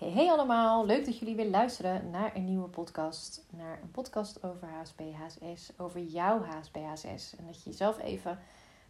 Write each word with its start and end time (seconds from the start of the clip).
Hey, 0.00 0.10
hey 0.10 0.30
allemaal, 0.30 0.86
leuk 0.86 1.04
dat 1.04 1.18
jullie 1.18 1.36
weer 1.36 1.50
luisteren 1.50 2.10
naar 2.10 2.36
een 2.36 2.44
nieuwe 2.44 2.68
podcast. 2.68 3.46
Naar 3.50 3.78
een 3.82 3.90
podcast 3.90 4.44
over 4.44 4.68
HSP, 4.68 5.00
HSS, 5.00 5.72
over 5.76 6.00
jouw 6.00 6.42
HSP, 6.42 6.76
HSS. 6.76 7.36
En 7.36 7.46
dat 7.46 7.62
je 7.62 7.70
jezelf 7.70 7.98
even 7.98 8.38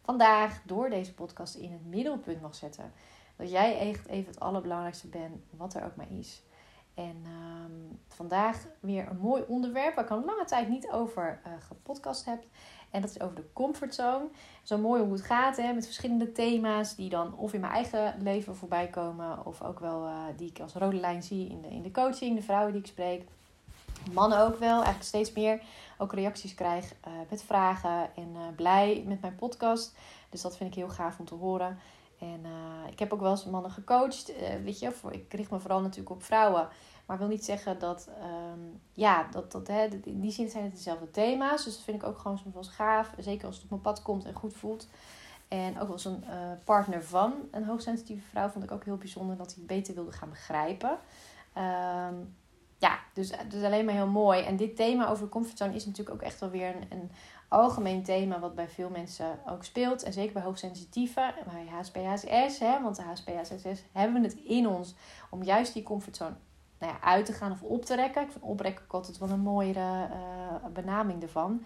vandaag 0.02 0.62
door 0.64 0.90
deze 0.90 1.14
podcast 1.14 1.54
in 1.54 1.72
het 1.72 1.86
middelpunt 1.86 2.40
mag 2.40 2.54
zetten. 2.54 2.92
Dat 3.36 3.50
jij 3.50 3.78
echt 3.78 4.06
even 4.06 4.30
het 4.30 4.40
allerbelangrijkste 4.40 5.08
bent, 5.08 5.36
wat 5.50 5.74
er 5.74 5.84
ook 5.84 5.96
maar 5.96 6.10
is. 6.18 6.42
En 6.94 7.24
um, 7.26 8.00
vandaag 8.08 8.66
weer 8.80 9.08
een 9.08 9.18
mooi 9.18 9.44
onderwerp 9.48 9.94
waar 9.94 10.04
ik 10.04 10.10
al 10.10 10.24
lange 10.24 10.44
tijd 10.44 10.68
niet 10.68 10.90
over 10.90 11.40
uh, 11.46 11.52
gepodcast 11.58 12.24
heb. 12.24 12.44
En 12.90 13.00
dat 13.00 13.10
is 13.10 13.20
over 13.20 13.34
de 13.34 13.52
comfortzone. 13.52 14.28
Zo 14.62 14.78
mooi 14.78 15.02
hoe 15.02 15.12
het 15.12 15.22
gaat 15.22 15.56
hè, 15.56 15.72
met 15.72 15.84
verschillende 15.84 16.32
thema's 16.32 16.94
die 16.94 17.08
dan 17.08 17.36
of 17.36 17.52
in 17.52 17.60
mijn 17.60 17.72
eigen 17.72 18.14
leven 18.22 18.56
voorbij 18.56 18.88
komen. 18.88 19.46
Of 19.46 19.62
ook 19.62 19.80
wel 19.80 20.04
uh, 20.04 20.16
die 20.36 20.48
ik 20.48 20.60
als 20.60 20.72
rode 20.72 20.96
lijn 20.96 21.22
zie 21.22 21.48
in 21.48 21.60
de, 21.60 21.68
in 21.68 21.82
de 21.82 21.90
coaching, 21.90 22.36
de 22.36 22.42
vrouwen 22.42 22.72
die 22.72 22.80
ik 22.80 22.86
spreek. 22.86 23.24
Mannen 24.12 24.40
ook 24.40 24.58
wel, 24.58 24.74
eigenlijk 24.74 25.04
steeds 25.04 25.32
meer. 25.32 25.62
Ook 25.98 26.12
reacties 26.12 26.54
krijg 26.54 26.84
uh, 26.84 27.12
met 27.30 27.42
vragen 27.42 28.16
en 28.16 28.54
blij 28.56 29.04
met 29.06 29.20
mijn 29.20 29.34
podcast. 29.34 29.94
Dus 30.28 30.40
dat 30.40 30.56
vind 30.56 30.70
ik 30.70 30.76
heel 30.76 30.88
gaaf 30.88 31.18
om 31.18 31.24
te 31.24 31.34
horen. 31.34 31.78
En 32.18 32.40
ik 32.90 32.98
heb 32.98 33.12
ook 33.12 33.20
wel 33.20 33.30
eens 33.30 33.44
mannen 33.44 33.70
gecoacht. 33.70 34.32
Weet 34.64 34.78
je, 34.78 34.92
voor, 34.92 35.12
ik 35.12 35.32
richt 35.32 35.50
me 35.50 35.58
vooral 35.58 35.80
natuurlijk 35.80 36.10
op 36.10 36.22
vrouwen. 36.22 36.68
Maar 37.10 37.18
wil 37.18 37.28
niet 37.28 37.44
zeggen 37.44 37.78
dat, 37.78 38.08
um, 38.52 38.80
ja, 38.92 39.26
dat, 39.30 39.52
dat 39.52 39.66
hè, 39.66 39.84
in 40.04 40.20
die 40.20 40.30
zin 40.30 40.50
zijn 40.50 40.64
het 40.64 40.72
dezelfde 40.72 41.10
thema's. 41.10 41.64
Dus 41.64 41.74
dat 41.74 41.84
vind 41.84 42.02
ik 42.02 42.08
ook 42.08 42.18
gewoon 42.18 42.38
soms 42.38 42.54
wel 42.54 42.62
gaaf. 42.62 43.14
Zeker 43.18 43.46
als 43.46 43.54
het 43.54 43.64
op 43.64 43.70
mijn 43.70 43.82
pad 43.82 44.02
komt 44.02 44.24
en 44.24 44.34
goed 44.34 44.54
voelt. 44.54 44.88
En 45.48 45.80
ook 45.80 45.90
als 45.90 46.04
een 46.04 46.24
uh, 46.24 46.32
partner 46.64 47.04
van 47.04 47.34
een 47.50 47.64
hoogsensitieve 47.64 48.28
vrouw 48.28 48.48
vond 48.48 48.64
ik 48.64 48.70
ook 48.70 48.84
heel 48.84 48.96
bijzonder 48.96 49.36
dat 49.36 49.46
hij 49.46 49.54
het 49.56 49.66
beter 49.66 49.94
wilde 49.94 50.12
gaan 50.12 50.28
begrijpen. 50.28 50.98
Um, 51.56 52.36
ja, 52.78 52.98
dus, 53.12 53.32
dus 53.48 53.62
alleen 53.62 53.84
maar 53.84 53.94
heel 53.94 54.06
mooi. 54.06 54.42
En 54.42 54.56
dit 54.56 54.76
thema 54.76 55.08
over 55.08 55.28
comfortzone 55.28 55.74
is 55.74 55.86
natuurlijk 55.86 56.16
ook 56.16 56.22
echt 56.22 56.40
wel 56.40 56.50
weer 56.50 56.76
een, 56.76 56.86
een 56.90 57.10
algemeen 57.48 58.02
thema 58.02 58.38
wat 58.38 58.54
bij 58.54 58.68
veel 58.68 58.90
mensen 58.90 59.38
ook 59.46 59.64
speelt. 59.64 60.02
En 60.02 60.12
zeker 60.12 60.32
bij 60.32 60.42
hoogsensitieve, 60.42 61.34
bij 61.52 61.66
HSP, 61.66 61.96
HSS, 61.96 62.58
hè, 62.58 62.82
want 62.82 62.96
de 62.96 63.02
HSP, 63.02 63.28
HSS 63.28 63.82
hebben 63.92 64.20
we 64.20 64.28
het 64.28 64.36
in 64.36 64.68
ons 64.68 64.94
om 65.30 65.42
juist 65.42 65.72
die 65.72 65.82
comfortzone 65.82 66.34
nou 66.80 66.92
ja, 66.92 67.00
uit 67.00 67.26
te 67.26 67.32
gaan 67.32 67.52
of 67.52 67.62
op 67.62 67.84
te 67.84 67.94
rekken. 67.94 68.22
Ik 68.22 68.30
vind 68.30 68.44
oprekken 68.44 68.84
ook 68.84 68.92
altijd 68.92 69.18
wel 69.18 69.30
een 69.30 69.40
mooiere 69.40 70.08
uh, 70.10 70.72
benaming 70.72 71.22
ervan. 71.22 71.62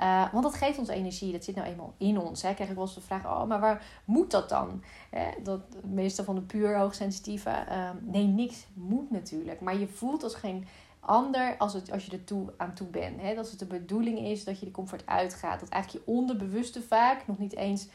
Uh, 0.00 0.32
want 0.32 0.44
dat 0.44 0.54
geeft 0.54 0.78
ons 0.78 0.88
energie, 0.88 1.32
dat 1.32 1.44
zit 1.44 1.54
nou 1.54 1.68
eenmaal 1.68 1.94
in 1.96 2.18
ons. 2.18 2.42
Hè. 2.42 2.54
Krijg 2.54 2.68
ik 2.68 2.74
wel 2.74 2.84
eens 2.84 2.94
de 2.94 3.00
vraag, 3.00 3.24
oh, 3.24 3.44
maar 3.44 3.60
waar 3.60 3.84
moet 4.04 4.30
dat 4.30 4.48
dan? 4.48 4.82
Eh, 5.10 5.26
dat 5.42 5.60
meestal 5.82 6.24
van 6.24 6.34
de 6.34 6.40
puur 6.40 6.78
hoogsensitieve. 6.78 7.64
Uh, 7.68 7.90
nee, 8.00 8.24
niks 8.24 8.66
moet 8.72 9.10
natuurlijk. 9.10 9.60
Maar 9.60 9.78
je 9.78 9.88
voelt 9.88 10.22
als 10.22 10.34
geen 10.34 10.66
ander 11.00 11.56
als, 11.58 11.72
het, 11.72 11.92
als 11.92 12.06
je 12.06 12.12
er 12.12 12.24
toe, 12.24 12.52
aan 12.56 12.74
toe 12.74 12.86
bent. 12.86 13.20
Hè? 13.20 13.34
Dat 13.34 13.50
het 13.50 13.58
de 13.58 13.66
bedoeling 13.66 14.18
is 14.18 14.44
dat 14.44 14.58
je 14.58 14.64
de 14.64 14.72
comfort 14.72 15.06
uitgaat. 15.06 15.60
Dat 15.60 15.68
eigenlijk 15.68 16.04
je 16.04 16.12
onderbewuste 16.12 16.82
vaak, 16.82 17.26
nog 17.26 17.38
niet 17.38 17.56
eens 17.56 17.88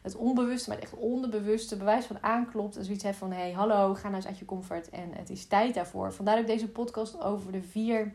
het 0.00 0.16
onbewuste, 0.16 0.68
maar 0.68 0.78
het 0.78 0.86
echt 0.86 0.96
onderbewuste 0.96 1.76
bewijs 1.76 2.04
van 2.04 2.22
aanklopt. 2.22 2.76
En 2.76 2.84
zoiets 2.84 3.04
heeft 3.04 3.18
van, 3.18 3.32
hey, 3.32 3.52
hallo, 3.52 3.94
ga 3.94 4.02
nou 4.02 4.14
eens 4.14 4.26
uit 4.26 4.38
je 4.38 4.44
comfort. 4.44 4.88
En 4.90 5.12
het 5.12 5.30
is 5.30 5.46
tijd 5.46 5.74
daarvoor. 5.74 6.12
Vandaar 6.12 6.38
ook 6.38 6.46
deze 6.46 6.68
podcast 6.68 7.20
over 7.20 7.52
de 7.52 7.62
vier... 7.62 8.14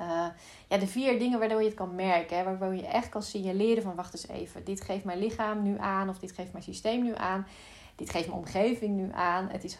Uh, 0.00 0.26
ja, 0.68 0.78
de 0.78 0.86
vier 0.86 1.18
dingen 1.18 1.38
waardoor 1.38 1.60
je 1.60 1.66
het 1.66 1.76
kan 1.76 1.94
merken. 1.94 2.36
Hè? 2.36 2.44
Waardoor 2.44 2.74
je 2.74 2.86
echt 2.86 3.08
kan 3.08 3.22
signaleren 3.22 3.82
van 3.82 3.94
wacht 3.94 4.12
eens 4.12 4.28
even. 4.28 4.64
Dit 4.64 4.80
geeft 4.80 5.04
mijn 5.04 5.18
lichaam 5.18 5.62
nu 5.62 5.78
aan. 5.78 6.08
Of 6.08 6.18
dit 6.18 6.32
geeft 6.32 6.52
mijn 6.52 6.64
systeem 6.64 7.02
nu 7.02 7.14
aan. 7.14 7.46
Dit 7.94 8.10
geeft 8.10 8.26
mijn 8.26 8.38
omgeving 8.38 8.96
nu 8.96 9.08
aan. 9.12 9.48
Het 9.48 9.64
is 9.64 9.78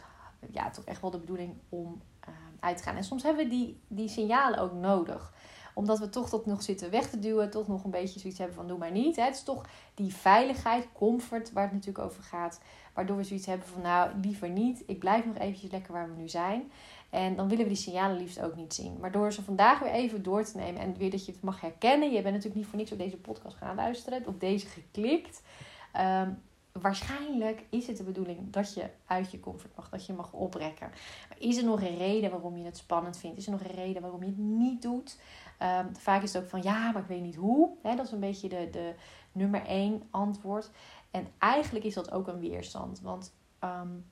ja, 0.51 0.71
toch 0.71 0.85
echt 0.85 1.01
wel 1.01 1.11
de 1.11 1.19
bedoeling 1.19 1.55
om 1.69 2.03
uit 2.61 2.77
te 2.77 2.83
gaan. 2.83 2.97
En 2.97 3.05
soms 3.05 3.23
hebben 3.23 3.45
we 3.45 3.51
die, 3.51 3.81
die 3.89 4.09
signalen 4.09 4.59
ook 4.59 4.73
nodig 4.73 5.33
omdat 5.77 5.99
we 5.99 6.09
toch 6.09 6.31
dat 6.31 6.47
nog 6.47 6.63
zitten 6.63 6.91
weg 6.91 7.11
te 7.11 7.19
duwen, 7.19 7.51
toch 7.51 7.69
nog 7.69 7.85
een 7.85 7.91
beetje 7.91 8.21
zoiets 8.21 8.39
hebben 8.39 8.57
van 8.57 8.69
doe 8.69 8.79
maar 8.79 8.91
niet. 8.91 9.17
Het 9.17 9.35
is 9.35 9.43
toch 9.43 9.67
die 9.95 10.15
veiligheid, 10.15 10.89
comfort 10.93 11.53
waar 11.53 11.63
het 11.63 11.73
natuurlijk 11.73 12.05
over 12.05 12.23
gaat. 12.23 12.61
Waardoor 12.95 13.17
we 13.17 13.25
zoiets 13.25 13.47
hebben 13.47 13.67
van 13.67 13.83
nou 13.83 14.11
liever 14.23 14.49
niet. 14.49 14.83
Ik 14.87 14.99
blijf 14.99 15.25
nog 15.25 15.37
eventjes 15.37 15.71
lekker 15.71 15.93
waar 15.93 16.09
we 16.09 16.21
nu 16.21 16.29
zijn. 16.29 16.71
En 17.11 17.37
dan 17.37 17.49
willen 17.49 17.65
we 17.65 17.71
die 17.71 17.81
signalen 17.81 18.17
liefst 18.17 18.43
ook 18.43 18.57
niet 18.57 18.75
zien. 18.75 18.97
Maar 19.01 19.13
door 19.13 19.33
ze 19.33 19.43
vandaag 19.43 19.79
weer 19.79 19.93
even 19.93 20.23
door 20.23 20.45
te 20.45 20.57
nemen 20.57 20.81
en 20.81 20.97
weer 20.97 21.11
dat 21.11 21.27
je 21.27 21.33
het 21.33 21.43
mag 21.43 21.61
herkennen. 21.61 22.09
Je 22.13 22.23
bent 22.23 22.35
natuurlijk 22.35 22.55
niet 22.55 22.67
voor 22.67 22.79
niks 22.79 22.93
op 22.93 22.99
deze 22.99 23.17
podcast 23.17 23.57
gaan 23.57 23.77
luisteren, 23.77 24.27
op 24.27 24.41
deze 24.41 24.67
geklikt. 24.67 25.43
Um, 26.01 26.39
waarschijnlijk 26.81 27.65
is 27.69 27.87
het 27.87 27.97
de 27.97 28.03
bedoeling 28.03 28.51
dat 28.51 28.75
je 28.75 28.91
uit 29.07 29.31
je 29.31 29.41
comfort 29.41 29.77
mag, 29.77 29.89
dat 29.89 30.07
je 30.07 30.13
mag 30.13 30.33
oprekken. 30.33 30.91
Is 31.39 31.57
er 31.57 31.65
nog 31.65 31.83
een 31.83 31.97
reden 31.97 32.31
waarom 32.31 32.57
je 32.57 32.65
het 32.65 32.77
spannend 32.77 33.17
vindt? 33.17 33.39
Is 33.39 33.47
er 33.47 33.53
nog 33.53 33.61
een 33.61 33.75
reden 33.75 34.03
waarom 34.03 34.21
je 34.21 34.27
het 34.27 34.39
niet 34.39 34.83
doet? 34.83 35.19
Um, 35.63 35.97
vaak 35.97 36.23
is 36.23 36.33
het 36.33 36.43
ook 36.43 36.49
van 36.49 36.63
ja, 36.63 36.93
maar 36.93 37.03
ik 37.03 37.09
weet 37.09 37.23
niet 37.23 37.37
hoe. 37.37 37.71
dat 37.83 38.07
is 38.07 38.13
een 38.13 38.21
beetje 38.21 38.49
de, 38.49 38.69
de 38.71 38.95
nummer 39.33 39.67
één 39.67 40.03
antwoord. 40.11 40.71
En 41.11 41.29
eigenlijk 41.39 41.85
is 41.85 41.95
dat 41.95 42.13
ook 42.13 42.27
een 42.27 42.41
weerstand. 42.41 43.01
Want 43.01 43.33
um, 43.65 44.05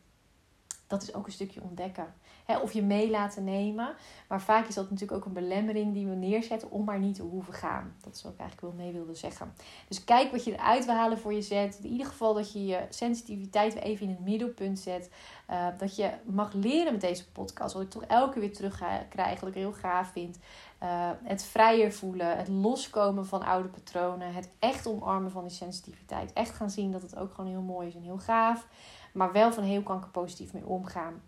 dat 0.86 1.02
is 1.02 1.14
ook 1.14 1.26
een 1.26 1.32
stukje 1.32 1.62
ontdekken. 1.62 2.14
of 2.62 2.72
je 2.72 2.82
mee 2.82 3.10
laten 3.10 3.44
nemen. 3.44 3.94
Maar 4.28 4.40
vaak 4.40 4.68
is 4.68 4.74
dat 4.74 4.90
natuurlijk 4.90 5.18
ook 5.20 5.26
een 5.26 5.42
belemmering 5.42 5.94
die 5.94 6.06
we 6.06 6.14
neerzetten 6.14 6.70
om 6.70 6.84
maar 6.84 6.98
niet 6.98 7.14
te 7.14 7.22
hoeven 7.22 7.52
gaan. 7.52 7.94
Dat 8.00 8.14
is 8.14 8.22
wat 8.22 8.32
ik 8.32 8.38
eigenlijk 8.38 8.74
wel 8.74 8.84
mee 8.84 8.92
wilde 8.92 9.14
zeggen. 9.14 9.52
Dus 9.88 10.04
kijk 10.04 10.30
wat 10.30 10.44
je 10.44 10.52
eruit 10.52 10.84
wil 10.84 10.94
halen 10.94 11.18
voor 11.18 11.32
je 11.32 11.42
zet. 11.42 11.78
In 11.82 11.90
ieder 11.90 12.06
geval 12.06 12.34
dat 12.34 12.52
je 12.52 12.66
je 12.66 12.86
sensitiviteit 12.88 13.74
weer 13.74 13.82
even 13.82 14.06
in 14.06 14.12
het 14.12 14.24
middelpunt 14.24 14.78
zet. 14.78 15.10
Uh, 15.50 15.66
dat 15.78 15.96
je 15.96 16.10
mag 16.24 16.52
leren 16.52 16.92
met 16.92 17.00
deze 17.00 17.30
podcast. 17.30 17.74
Wat 17.74 17.82
ik 17.82 17.90
toch 17.90 18.04
elke 18.04 18.32
keer 18.32 18.40
weer 18.40 18.52
terug 18.52 18.82
krijg. 19.08 19.40
Wat 19.40 19.48
ik 19.48 19.54
heel 19.54 19.72
gaaf 19.72 20.10
vind. 20.12 20.38
Uh, 20.84 21.10
het 21.22 21.44
vrijer 21.44 21.92
voelen. 21.92 22.36
Het 22.36 22.48
loskomen 22.48 23.26
van 23.26 23.42
oude 23.42 23.68
patronen. 23.68 24.34
Het 24.34 24.48
echt 24.58 24.86
omarmen 24.86 25.30
van 25.30 25.42
die 25.42 25.56
sensitiviteit. 25.56 26.32
Echt 26.32 26.54
gaan 26.54 26.70
zien 26.70 26.92
dat 26.92 27.02
het 27.02 27.16
ook 27.16 27.34
gewoon 27.34 27.50
heel 27.50 27.60
mooi 27.60 27.88
is 27.88 27.94
en 27.94 28.02
heel 28.02 28.18
gaaf. 28.18 28.66
Maar 29.12 29.32
wel 29.32 29.52
van 29.52 29.64
heel 29.64 29.82
kanker 29.82 30.10
positief 30.10 30.52
mee 30.52 30.66
omgaan. 30.66 31.22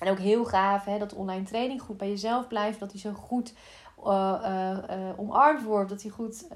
En 0.00 0.08
ook 0.10 0.18
heel 0.18 0.44
gaaf 0.44 0.84
hè, 0.84 0.98
dat 0.98 1.14
online 1.14 1.44
training 1.44 1.82
goed 1.82 1.96
bij 1.96 2.08
jezelf 2.08 2.48
blijft. 2.48 2.78
Dat 2.78 2.90
die 2.90 3.00
zo 3.00 3.12
goed 3.12 3.54
uh, 4.06 4.38
uh, 4.90 5.18
omarmd 5.18 5.62
wordt. 5.62 5.90
Dat 5.90 6.00
die 6.00 6.10
goed 6.10 6.46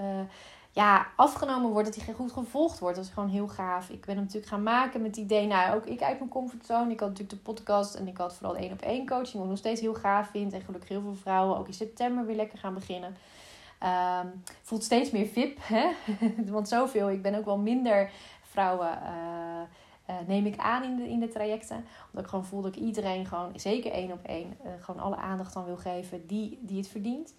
ja, 0.77 1.07
afgenomen 1.17 1.71
wordt. 1.71 1.95
Dat 1.95 2.05
die 2.05 2.15
goed 2.15 2.33
gevolgd 2.33 2.79
wordt. 2.79 2.97
Dat 2.97 3.05
is 3.05 3.13
gewoon 3.13 3.29
heel 3.29 3.49
gaaf. 3.49 3.89
Ik 3.89 4.05
ben 4.05 4.15
hem 4.15 4.25
natuurlijk 4.25 4.53
gaan 4.53 4.63
maken 4.63 5.03
met 5.03 5.17
het 5.17 5.25
idee. 5.25 5.47
Nou, 5.47 5.77
ook 5.77 5.87
ik 5.87 6.03
uit 6.03 6.19
mijn 6.19 6.31
comfortzone. 6.31 6.93
Ik 6.93 7.01
had 7.01 7.09
natuurlijk 7.09 7.39
de 7.39 7.53
podcast. 7.53 7.95
En 7.95 8.09
ik 8.09 8.17
had 8.17 8.35
vooral 8.35 8.57
één 8.57 8.73
op 8.73 8.81
één 8.81 9.07
coaching. 9.07 9.33
Wat 9.33 9.43
ik 9.43 9.49
nog 9.49 9.59
steeds 9.59 9.81
heel 9.81 9.95
gaaf 9.95 10.31
vind. 10.31 10.53
En 10.53 10.61
gelukkig 10.61 10.89
heel 10.89 11.01
veel 11.01 11.15
vrouwen 11.15 11.59
ook 11.59 11.67
in 11.67 11.75
september 11.75 12.27
weer 12.27 12.37
lekker 12.37 12.59
gaan 12.59 12.75
beginnen. 12.75 13.17
Um, 14.23 14.43
voelt 14.63 14.85
steeds 14.85 15.11
meer 15.11 15.27
VIP. 15.27 15.59
Hè? 15.61 15.87
Want 16.53 16.69
zoveel. 16.69 17.11
Ik 17.11 17.23
ben 17.23 17.35
ook 17.35 17.45
wel 17.45 17.59
minder 17.59 18.11
vrouwen 18.43 18.99
uh, 20.11 20.17
neem 20.27 20.47
ik 20.47 20.57
aan 20.57 20.83
in 20.83 20.97
de, 20.97 21.09
in 21.09 21.21
de 21.21 21.29
trajecten. 21.29 21.77
Omdat 22.07 22.25
ik 22.25 22.29
gewoon 22.29 22.45
voel 22.45 22.63
dat 22.63 22.77
ik 22.77 22.83
iedereen 22.83 23.27
gewoon, 23.27 23.53
zeker 23.55 23.93
één 23.93 24.13
op 24.13 24.25
één, 24.27 24.57
uh, 24.65 24.71
gewoon 24.81 25.01
alle 25.01 25.17
aandacht 25.17 25.57
aan 25.57 25.65
wil 25.65 25.77
geven 25.77 26.27
die, 26.27 26.59
die 26.61 26.77
het 26.79 26.89
verdient. 26.89 27.35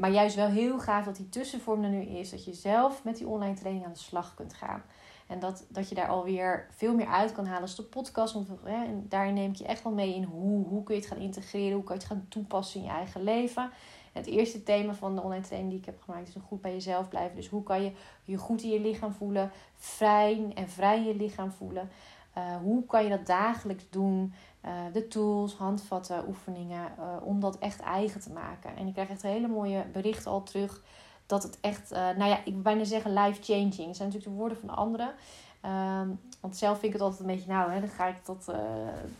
Maar 0.00 0.10
juist 0.10 0.36
wel 0.36 0.48
heel 0.48 0.78
gaaf 0.78 1.04
dat 1.04 1.16
die 1.16 1.28
tussenvorm 1.28 1.84
er 1.84 1.90
nu 1.90 2.02
is. 2.02 2.30
Dat 2.30 2.44
je 2.44 2.54
zelf 2.54 3.04
met 3.04 3.16
die 3.16 3.26
online 3.26 3.54
training 3.54 3.84
aan 3.84 3.92
de 3.92 3.98
slag 3.98 4.34
kunt 4.34 4.54
gaan. 4.54 4.82
En 5.26 5.38
dat, 5.38 5.66
dat 5.68 5.88
je 5.88 5.94
daar 5.94 6.08
alweer 6.08 6.66
veel 6.70 6.94
meer 6.94 7.06
uit 7.06 7.32
kan 7.32 7.46
halen 7.46 7.62
als 7.62 7.76
de 7.76 7.82
podcast. 7.82 8.34
Want 8.34 8.48
en 8.64 9.06
daarin 9.08 9.34
neem 9.34 9.50
ik 9.50 9.56
je 9.56 9.66
echt 9.66 9.82
wel 9.82 9.92
mee 9.92 10.14
in 10.14 10.22
hoe, 10.22 10.66
hoe 10.66 10.82
kun 10.82 10.94
je 10.94 11.00
het 11.00 11.10
gaan 11.10 11.20
integreren. 11.20 11.74
Hoe 11.74 11.84
kun 11.84 11.94
je 11.94 12.00
het 12.00 12.10
gaan 12.10 12.26
toepassen 12.28 12.80
in 12.80 12.86
je 12.86 12.92
eigen 12.92 13.22
leven. 13.22 13.70
het 14.12 14.26
eerste 14.26 14.62
thema 14.62 14.94
van 14.94 15.14
de 15.14 15.22
online 15.22 15.44
training 15.44 15.70
die 15.70 15.80
ik 15.80 15.86
heb 15.86 16.02
gemaakt 16.02 16.28
is 16.28 16.34
goed 16.46 16.60
bij 16.60 16.72
jezelf 16.72 17.08
blijven. 17.08 17.36
Dus 17.36 17.48
hoe 17.48 17.62
kan 17.62 17.82
je 17.82 17.92
je 18.24 18.36
goed 18.36 18.62
in 18.62 18.70
je 18.70 18.80
lichaam 18.80 19.12
voelen. 19.12 19.50
Fijn 19.76 20.54
en 20.54 20.68
vrij 20.68 20.96
in 20.96 21.04
je 21.04 21.16
lichaam 21.16 21.52
voelen. 21.52 21.90
Uh, 22.38 22.56
hoe 22.56 22.86
kan 22.86 23.02
je 23.02 23.08
dat 23.10 23.26
dagelijks 23.26 23.84
doen? 23.90 24.32
Uh, 24.64 24.72
de 24.92 25.08
tools, 25.08 25.54
handvatten, 25.54 26.28
oefeningen, 26.28 26.92
uh, 26.98 27.26
om 27.26 27.40
dat 27.40 27.58
echt 27.58 27.80
eigen 27.80 28.20
te 28.20 28.32
maken. 28.32 28.76
En 28.76 28.86
ik 28.86 28.92
krijg 28.92 29.10
echt 29.10 29.22
hele 29.22 29.48
mooie 29.48 29.84
berichten 29.92 30.30
al 30.30 30.42
terug 30.42 30.82
dat 31.26 31.42
het 31.42 31.58
echt, 31.60 31.90
nou 31.90 32.24
ja, 32.24 32.38
ik 32.44 32.52
wil 32.52 32.62
bijna 32.62 32.84
zeggen 32.84 33.12
life-changing. 33.12 33.96
Zijn 33.96 34.08
natuurlijk 34.08 34.24
de 34.24 34.30
woorden 34.30 34.58
van 34.58 34.68
anderen. 34.68 35.14
Ehm, 35.60 36.08
want 36.40 36.56
zelf 36.56 36.78
vind 36.78 36.86
ik 36.86 36.92
het 36.92 37.02
altijd 37.02 37.20
een 37.20 37.34
beetje, 37.34 37.52
nou, 37.52 37.70
hè, 37.72 37.80
dan 37.80 37.88
ga 37.88 38.06
ik 38.06 38.26
dat, 38.26 38.52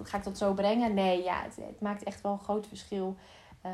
ga 0.02 0.16
ik 0.16 0.24
dat 0.24 0.38
zo 0.38 0.54
brengen. 0.54 0.94
Nee, 0.94 1.22
ja, 1.22 1.42
het, 1.42 1.80
maakt 1.80 2.02
echt 2.02 2.20
wel 2.20 2.32
een 2.32 2.38
groot 2.38 2.66
verschil. 2.66 3.16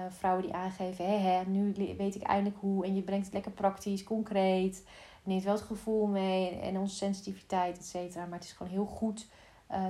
vrouwen 0.08 0.42
die 0.42 0.54
aangeven, 0.54 1.22
hè, 1.22 1.42
nu 1.46 1.74
weet 1.96 2.14
ik 2.14 2.22
eindelijk 2.22 2.60
hoe. 2.60 2.84
En 2.84 2.94
je 2.94 3.02
brengt 3.02 3.24
het 3.24 3.34
lekker 3.34 3.52
praktisch, 3.52 4.02
concreet 4.02 4.84
neemt 5.22 5.44
wel 5.44 5.54
het 5.54 5.62
gevoel 5.62 6.06
mee 6.06 6.50
en 6.50 6.78
onze 6.78 6.96
sensitiviteit, 6.96 7.78
et 7.78 7.86
cetera. 7.86 8.24
Maar 8.24 8.38
het 8.38 8.48
is 8.48 8.52
gewoon 8.52 8.72
heel 8.72 8.86
goed 8.86 9.26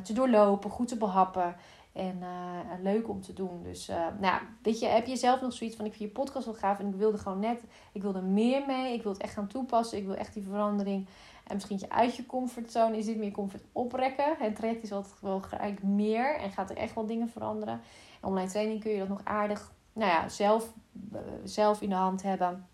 te 0.03 0.12
doorlopen, 0.12 0.71
goed 0.71 0.89
te 0.89 0.97
behappen. 0.97 1.56
En 1.97 2.17
uh, 2.21 2.83
leuk 2.83 3.09
om 3.09 3.21
te 3.21 3.33
doen. 3.33 3.63
Dus 3.63 3.89
uh, 3.89 4.07
nou, 4.21 4.43
weet 4.63 4.79
je, 4.79 4.87
heb 4.87 5.07
je 5.07 5.17
zelf 5.17 5.41
nog 5.41 5.53
zoiets 5.53 5.77
van 5.77 5.85
ik 5.85 5.95
vind 5.95 6.11
je 6.11 6.21
podcast 6.21 6.45
wel 6.45 6.55
gaaf. 6.55 6.79
En 6.79 6.89
ik 6.89 6.95
wilde 6.95 7.19
gewoon 7.19 7.39
net, 7.39 7.63
ik 7.93 8.03
wilde 8.03 8.23
meer 8.23 8.67
mee. 8.67 8.95
Ik 8.95 9.03
wil 9.03 9.13
het 9.13 9.23
echt 9.23 9.33
gaan 9.33 9.47
toepassen. 9.47 9.99
Ik 9.99 10.07
wil 10.07 10.15
echt 10.15 10.35
die 10.35 10.43
verandering 10.43 11.07
En 11.45 11.55
misschien 11.55 11.81
uit 11.89 12.17
je 12.17 12.27
comfortzone 12.27 12.97
is 12.97 13.07
dit 13.07 13.17
meer 13.17 13.31
comfort 13.31 13.63
oprekken. 13.73 14.37
Het 14.39 14.57
traject 14.57 14.83
is 14.83 14.93
altijd 14.93 15.21
wel 15.21 15.41
gelijk 15.41 15.83
meer 15.83 16.37
en 16.39 16.51
gaat 16.51 16.71
er 16.71 16.77
echt 16.77 16.95
wel 16.95 17.07
dingen 17.07 17.29
veranderen. 17.29 17.81
En 18.21 18.29
online 18.29 18.51
training 18.51 18.81
kun 18.81 18.91
je 18.91 18.99
dat 18.99 19.09
nog 19.09 19.21
aardig 19.25 19.73
nou 19.93 20.11
ja, 20.11 20.29
zelf, 20.29 20.73
eh, 21.13 21.21
zelf 21.45 21.81
in 21.81 21.89
de 21.89 21.95
hand 21.95 22.23
hebben. 22.23 22.67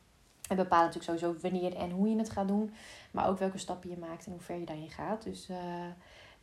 En 0.49 0.57
bepalen 0.57 0.87
natuurlijk 0.87 1.21
sowieso 1.21 1.41
wanneer 1.41 1.77
en 1.77 1.91
hoe 1.91 2.09
je 2.09 2.17
het 2.17 2.31
gaat 2.31 2.49
doen. 2.49 2.73
Maar 3.11 3.29
ook 3.29 3.39
welke 3.39 3.59
stappen 3.59 3.91
je 3.91 3.97
maakt 3.97 4.27
en 4.27 4.33
hoe 4.33 4.41
ver 4.41 4.59
je 4.59 4.65
daarin 4.65 4.91
gaat. 4.91 5.23
Dus 5.23 5.49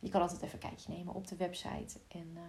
je 0.00 0.08
kan 0.08 0.20
altijd 0.20 0.42
even 0.42 0.54
een 0.54 0.68
kijkje 0.68 0.92
nemen 0.92 1.14
op 1.14 1.26
de 1.26 1.36
website. 1.36 1.98
En 2.08 2.28
uh, 2.34 2.40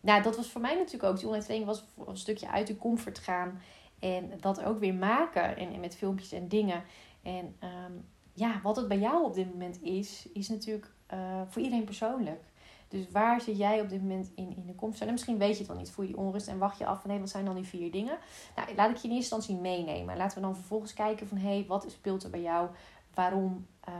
nou, 0.00 0.22
dat 0.22 0.36
was 0.36 0.50
voor 0.50 0.60
mij 0.60 0.74
natuurlijk 0.74 1.04
ook. 1.04 1.16
Die 1.16 1.26
online 1.26 1.44
training 1.44 1.70
was 1.70 1.84
een 2.06 2.16
stukje 2.16 2.48
uit 2.48 2.66
de 2.66 2.76
comfort 2.76 3.18
gaan. 3.18 3.60
En 3.98 4.30
dat 4.40 4.62
ook 4.62 4.78
weer 4.78 4.94
maken. 4.94 5.56
En, 5.56 5.80
met 5.80 5.96
filmpjes 5.96 6.32
en 6.32 6.48
dingen. 6.48 6.82
En 7.22 7.56
um, 7.86 8.04
ja, 8.32 8.60
wat 8.62 8.76
het 8.76 8.88
bij 8.88 8.98
jou 8.98 9.24
op 9.24 9.34
dit 9.34 9.52
moment 9.52 9.82
is, 9.82 10.28
is 10.32 10.48
natuurlijk 10.48 10.92
uh, 11.12 11.40
voor 11.48 11.62
iedereen 11.62 11.84
persoonlijk. 11.84 12.44
Dus 12.88 13.10
waar 13.10 13.40
zit 13.40 13.56
jij 13.56 13.80
op 13.80 13.88
dit 13.88 14.02
moment 14.02 14.30
in, 14.34 14.56
in 14.56 14.66
de 14.66 14.74
komst? 14.74 15.00
En 15.00 15.10
misschien 15.10 15.38
weet 15.38 15.52
je 15.52 15.58
het 15.58 15.66
wel 15.66 15.76
niet. 15.76 15.90
Voel 15.90 16.04
je 16.04 16.16
onrust 16.16 16.48
en 16.48 16.58
wacht 16.58 16.78
je 16.78 16.86
af 16.86 17.00
van 17.00 17.10
hé, 17.10 17.18
wat 17.18 17.30
zijn 17.30 17.44
dan 17.44 17.54
die 17.54 17.64
vier 17.64 17.90
dingen? 17.90 18.18
Nou, 18.56 18.74
laat 18.74 18.90
ik 18.90 18.96
je 18.96 19.08
in 19.08 19.14
eerste 19.14 19.34
instantie 19.34 19.56
meenemen. 19.62 20.16
Laten 20.16 20.36
we 20.36 20.44
dan 20.44 20.54
vervolgens 20.54 20.92
kijken 20.92 21.28
van 21.28 21.38
hé, 21.38 21.48
hey, 21.48 21.64
wat 21.66 21.86
speelt 21.90 22.24
er 22.24 22.30
bij 22.30 22.42
jou? 22.42 22.68
Waarom, 23.14 23.66
uh, 23.88 23.94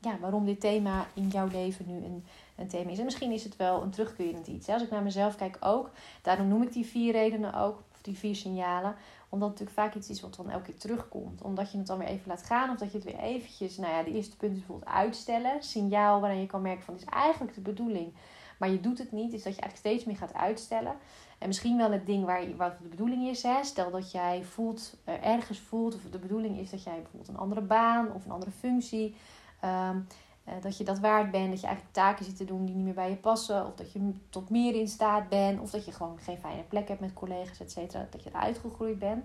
ja, 0.00 0.18
waarom 0.18 0.44
dit 0.44 0.60
thema 0.60 1.06
in 1.14 1.28
jouw 1.28 1.48
leven 1.48 1.84
nu 1.88 2.04
een, 2.04 2.24
een 2.56 2.68
thema 2.68 2.90
is. 2.90 2.98
En 2.98 3.04
misschien 3.04 3.32
is 3.32 3.44
het 3.44 3.56
wel 3.56 3.82
een 3.82 3.90
terugkerend 3.90 4.46
iets. 4.46 4.68
Als 4.68 4.82
ik 4.82 4.90
naar 4.90 5.02
mezelf 5.02 5.36
kijk 5.36 5.56
ook, 5.60 5.90
daarom 6.22 6.48
noem 6.48 6.62
ik 6.62 6.72
die 6.72 6.86
vier 6.86 7.12
redenen 7.12 7.54
ook, 7.54 7.82
of 7.92 8.02
die 8.02 8.18
vier 8.18 8.36
signalen 8.36 8.96
omdat 9.28 9.48
het 9.48 9.58
natuurlijk 9.58 9.88
vaak 9.88 10.00
iets 10.00 10.10
is 10.10 10.20
wat 10.20 10.34
dan 10.34 10.50
elke 10.50 10.64
keer 10.64 10.78
terugkomt. 10.78 11.42
Omdat 11.42 11.72
je 11.72 11.78
het 11.78 11.86
dan 11.86 11.98
weer 11.98 12.08
even 12.08 12.28
laat 12.28 12.42
gaan. 12.42 12.70
Of 12.70 12.76
dat 12.76 12.90
je 12.90 12.96
het 12.96 13.06
weer 13.06 13.18
eventjes, 13.18 13.76
nou 13.76 13.92
ja, 13.92 14.02
de 14.02 14.12
eerste 14.12 14.36
punt 14.36 14.52
is 14.52 14.58
bijvoorbeeld 14.58 14.90
uitstellen. 14.90 15.62
Signaal 15.62 16.20
waarin 16.20 16.40
je 16.40 16.46
kan 16.46 16.62
merken 16.62 16.84
van, 16.84 16.94
dit 16.94 17.02
is 17.02 17.12
eigenlijk 17.12 17.54
de 17.54 17.60
bedoeling. 17.60 18.12
Maar 18.58 18.70
je 18.70 18.80
doet 18.80 18.98
het 18.98 19.12
niet. 19.12 19.32
Is 19.32 19.42
dat 19.42 19.54
je 19.54 19.60
eigenlijk 19.60 19.76
steeds 19.76 20.04
meer 20.04 20.16
gaat 20.16 20.34
uitstellen. 20.34 20.96
En 21.38 21.46
misschien 21.46 21.76
wel 21.76 21.90
het 21.90 22.06
ding 22.06 22.24
waar, 22.24 22.56
wat 22.56 22.78
de 22.82 22.88
bedoeling 22.88 23.28
is. 23.28 23.42
Hè. 23.42 23.64
Stel 23.64 23.90
dat 23.90 24.10
jij 24.10 24.44
voelt, 24.44 24.96
uh, 25.08 25.26
ergens 25.26 25.60
voelt. 25.60 25.94
Of 25.94 26.00
de 26.10 26.18
bedoeling 26.18 26.58
is 26.58 26.70
dat 26.70 26.82
jij 26.82 26.94
bijvoorbeeld 26.94 27.28
een 27.28 27.38
andere 27.38 27.60
baan 27.60 28.12
of 28.12 28.24
een 28.24 28.32
andere 28.32 28.50
functie. 28.50 29.16
Um, 29.64 30.06
uh, 30.48 30.54
dat 30.60 30.76
je 30.76 30.84
dat 30.84 30.98
waard 30.98 31.30
bent. 31.30 31.50
Dat 31.50 31.60
je 31.60 31.66
eigenlijk 31.66 31.96
taken 31.96 32.24
zit 32.24 32.36
te 32.36 32.44
doen 32.44 32.64
die 32.64 32.74
niet 32.74 32.84
meer 32.84 32.94
bij 32.94 33.10
je 33.10 33.16
passen. 33.16 33.66
Of 33.66 33.74
dat 33.74 33.92
je 33.92 34.12
tot 34.28 34.50
meer 34.50 34.74
in 34.74 34.88
staat 34.88 35.28
bent. 35.28 35.60
Of 35.60 35.70
dat 35.70 35.84
je 35.84 35.92
gewoon 35.92 36.18
geen 36.18 36.38
fijne 36.38 36.62
plek 36.62 36.88
hebt 36.88 37.00
met 37.00 37.12
collega's, 37.12 37.60
et 37.60 37.72
cetera. 37.72 38.06
Dat 38.10 38.22
je 38.22 38.30
eruit 38.30 38.58
gegroeid 38.58 38.98
bent. 38.98 39.24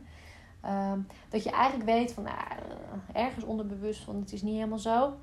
Um, 0.65 1.07
dat 1.29 1.43
je 1.43 1.51
eigenlijk 1.51 1.89
weet 1.89 2.13
van 2.13 2.23
nou, 2.23 2.37
ergens 3.13 3.45
onderbewust 3.45 4.03
van 4.03 4.15
het 4.15 4.33
is 4.33 4.41
niet 4.41 4.55
helemaal 4.55 4.79
zo. 4.79 5.13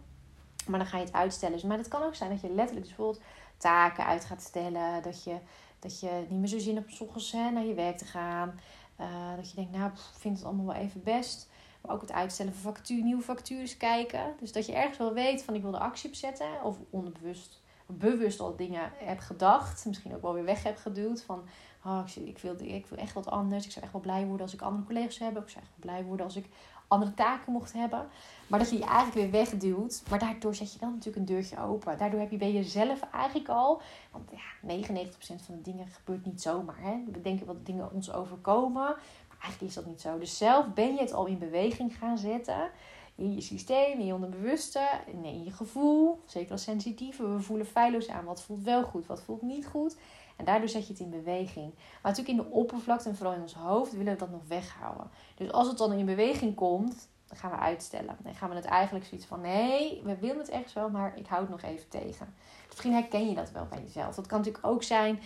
Maar 0.67 0.79
dan 0.79 0.89
ga 0.89 0.99
je 0.99 1.05
het 1.05 1.15
uitstellen. 1.15 1.55
Dus, 1.55 1.65
maar 1.65 1.79
het 1.79 1.89
kan 1.89 2.03
ook 2.03 2.15
zijn 2.15 2.31
dat 2.31 2.41
je 2.41 2.55
letterlijk 2.55 2.87
dus 2.87 2.97
bijvoorbeeld 2.97 3.25
taken 3.57 4.07
uit 4.07 4.25
gaat 4.25 4.43
stellen. 4.43 5.03
Dat 5.03 5.25
je, 5.25 5.37
dat 5.79 6.01
je 6.01 6.27
niet 6.29 6.39
meer 6.39 6.49
zo 6.49 6.59
zin 6.59 6.75
hebt 6.75 7.01
om 7.01 7.07
ochtends 7.07 7.33
hè, 7.33 7.51
naar 7.51 7.65
je 7.65 7.75
werk 7.75 7.99
te 7.99 8.05
gaan. 8.05 8.61
Uh, 9.01 9.37
dat 9.37 9.51
je 9.51 9.57
denkt, 9.57 9.73
nou, 9.73 9.91
ik 9.91 9.99
vind 10.19 10.37
het 10.37 10.47
allemaal 10.47 10.67
wel 10.67 10.75
even 10.75 11.03
best. 11.03 11.50
Maar 11.81 11.95
ook 11.95 12.01
het 12.01 12.13
uitstellen 12.13 12.55
van 12.55 12.73
factuur, 12.73 13.03
nieuwe 13.03 13.23
factures 13.23 13.77
kijken. 13.77 14.35
Dus 14.41 14.53
dat 14.53 14.67
je 14.67 14.73
ergens 14.75 14.99
wel 14.99 15.13
weet 15.13 15.43
van 15.43 15.55
ik 15.55 15.63
wil 15.63 15.71
de 15.71 15.79
actie 15.79 16.09
opzetten. 16.09 16.63
Of 16.63 16.77
onderbewust, 16.91 17.63
bewust 17.87 18.41
al 18.41 18.57
dingen 18.57 18.93
heb 18.95 19.19
gedacht. 19.19 19.87
Misschien 19.87 20.15
ook 20.15 20.23
wel 20.23 20.35
weer 20.35 20.45
weg 20.45 20.63
heb 20.63 20.77
geduwd. 20.77 21.23
Van 21.23 21.43
oh, 21.85 22.03
ik, 22.25 22.39
wil, 22.39 22.57
ik 22.61 22.87
wil 22.87 22.99
echt 22.99 23.13
wat 23.13 23.31
anders. 23.31 23.65
Ik 23.65 23.71
zou 23.71 23.85
echt 23.85 23.93
wel 23.93 24.03
blij 24.03 24.25
worden 24.27 24.43
als 24.43 24.55
ik 24.55 24.63
andere 24.63 24.87
collega's 24.87 25.19
heb. 25.19 25.37
Ik 25.37 25.49
zou 25.49 25.65
echt 25.65 25.73
wel 25.77 25.91
blij 25.91 26.05
worden 26.05 26.27
als 26.27 26.37
ik 26.37 26.47
andere 26.91 27.15
taken 27.15 27.53
mocht 27.53 27.73
hebben. 27.73 28.09
Maar 28.47 28.59
dat 28.59 28.71
je 28.71 28.77
die 28.77 28.85
eigenlijk 28.87 29.15
weer 29.15 29.31
wegduwt. 29.31 30.03
Maar 30.11 30.19
daardoor 30.19 30.55
zet 30.55 30.73
je 30.73 30.79
dan 30.79 30.91
natuurlijk 30.91 31.17
een 31.17 31.35
deurtje 31.35 31.61
open. 31.61 31.99
Daardoor 31.99 32.21
heb 32.21 32.31
je 32.31 32.37
bij 32.37 32.53
jezelf 32.53 33.01
eigenlijk 33.13 33.49
al. 33.49 33.83
Want 34.13 34.31
ja, 34.31 34.79
99% 34.79 35.11
van 35.19 35.55
de 35.55 35.63
dingen 35.63 35.87
gebeurt 35.87 36.25
niet 36.25 36.43
zomaar. 36.43 36.81
Hè? 36.81 37.03
We 37.13 37.21
denken 37.21 37.47
wat 37.47 37.67
dingen 37.67 37.93
ons 37.93 38.13
overkomen 38.13 38.95
eigenlijk 39.41 39.73
is 39.73 39.75
dat 39.75 39.87
niet 39.87 40.01
zo. 40.01 40.19
Dus 40.19 40.37
zelf 40.37 40.73
ben 40.75 40.95
je 40.95 41.01
het 41.01 41.13
al 41.13 41.27
in 41.27 41.39
beweging 41.39 41.97
gaan 41.99 42.19
zetten. 42.19 42.71
In 43.15 43.35
je 43.35 43.41
systeem, 43.41 43.99
in 43.99 44.07
je 44.07 44.15
onderbewuste, 44.15 44.89
in 45.23 45.45
je 45.45 45.51
gevoel. 45.51 46.21
Zeker 46.25 46.53
als 46.53 46.63
sensitieve. 46.63 47.29
We 47.29 47.41
voelen 47.41 47.67
feilloos 47.67 48.09
aan. 48.09 48.25
Wat 48.25 48.43
voelt 48.43 48.63
wel 48.63 48.83
goed, 48.83 49.07
wat 49.07 49.23
voelt 49.23 49.43
niet 49.43 49.67
goed. 49.67 49.97
En 50.37 50.45
daardoor 50.45 50.69
zet 50.69 50.87
je 50.87 50.93
het 50.93 51.03
in 51.03 51.11
beweging. 51.11 51.75
Maar 51.75 52.13
natuurlijk 52.13 52.39
in 52.39 52.45
de 52.45 52.57
oppervlakte 52.57 53.09
en 53.09 53.17
vooral 53.17 53.35
in 53.35 53.43
ons 53.43 53.55
hoofd 53.55 53.93
willen 53.93 54.13
we 54.13 54.19
dat 54.19 54.31
nog 54.31 54.47
weghouden. 54.49 55.11
Dus 55.35 55.53
als 55.53 55.69
het 55.69 55.79
dan 55.79 55.93
in 55.93 56.07
beweging 56.07 56.55
komt, 56.55 57.09
dan 57.27 57.39
gaan 57.39 57.51
we 57.51 57.57
uitstellen. 57.57 58.17
Dan 58.23 58.35
gaan 58.35 58.49
we 58.49 58.55
het 58.55 58.65
eigenlijk 58.65 59.05
zoiets 59.05 59.27
van: 59.27 59.41
nee, 59.41 60.01
we 60.05 60.17
willen 60.17 60.39
het 60.39 60.49
echt 60.49 60.73
wel, 60.73 60.91
maar 60.91 61.17
ik 61.17 61.27
hou 61.27 61.41
het 61.41 61.51
nog 61.51 61.63
even 61.63 61.89
tegen. 61.89 62.35
Dus 62.37 62.69
misschien 62.69 62.93
herken 62.93 63.29
je 63.29 63.35
dat 63.35 63.51
wel 63.51 63.67
bij 63.67 63.83
jezelf. 63.83 64.15
Dat 64.15 64.27
kan 64.27 64.39
natuurlijk 64.39 64.67
ook 64.67 64.83
zijn. 64.83 65.21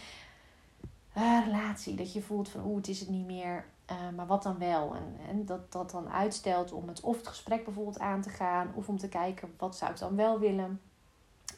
Uh, 1.16 1.44
relatie, 1.44 1.94
dat 1.94 2.12
je 2.12 2.22
voelt 2.22 2.48
van 2.48 2.64
oeh, 2.64 2.76
het 2.76 2.88
is 2.88 3.00
het 3.00 3.08
niet 3.08 3.26
meer. 3.26 3.64
Uh, 3.90 3.96
maar 4.16 4.26
wat 4.26 4.42
dan 4.42 4.58
wel? 4.58 4.94
En, 4.94 5.16
en 5.28 5.44
dat 5.44 5.72
dat 5.72 5.90
dan 5.90 6.08
uitstelt 6.08 6.72
om 6.72 6.88
het 6.88 7.00
of 7.00 7.16
het 7.16 7.28
gesprek 7.28 7.64
bijvoorbeeld 7.64 7.98
aan 7.98 8.20
te 8.20 8.28
gaan, 8.28 8.72
of 8.74 8.88
om 8.88 8.98
te 8.98 9.08
kijken 9.08 9.54
wat 9.58 9.76
zou 9.76 9.90
ik 9.90 9.98
dan 9.98 10.16
wel 10.16 10.38
willen. 10.38 10.80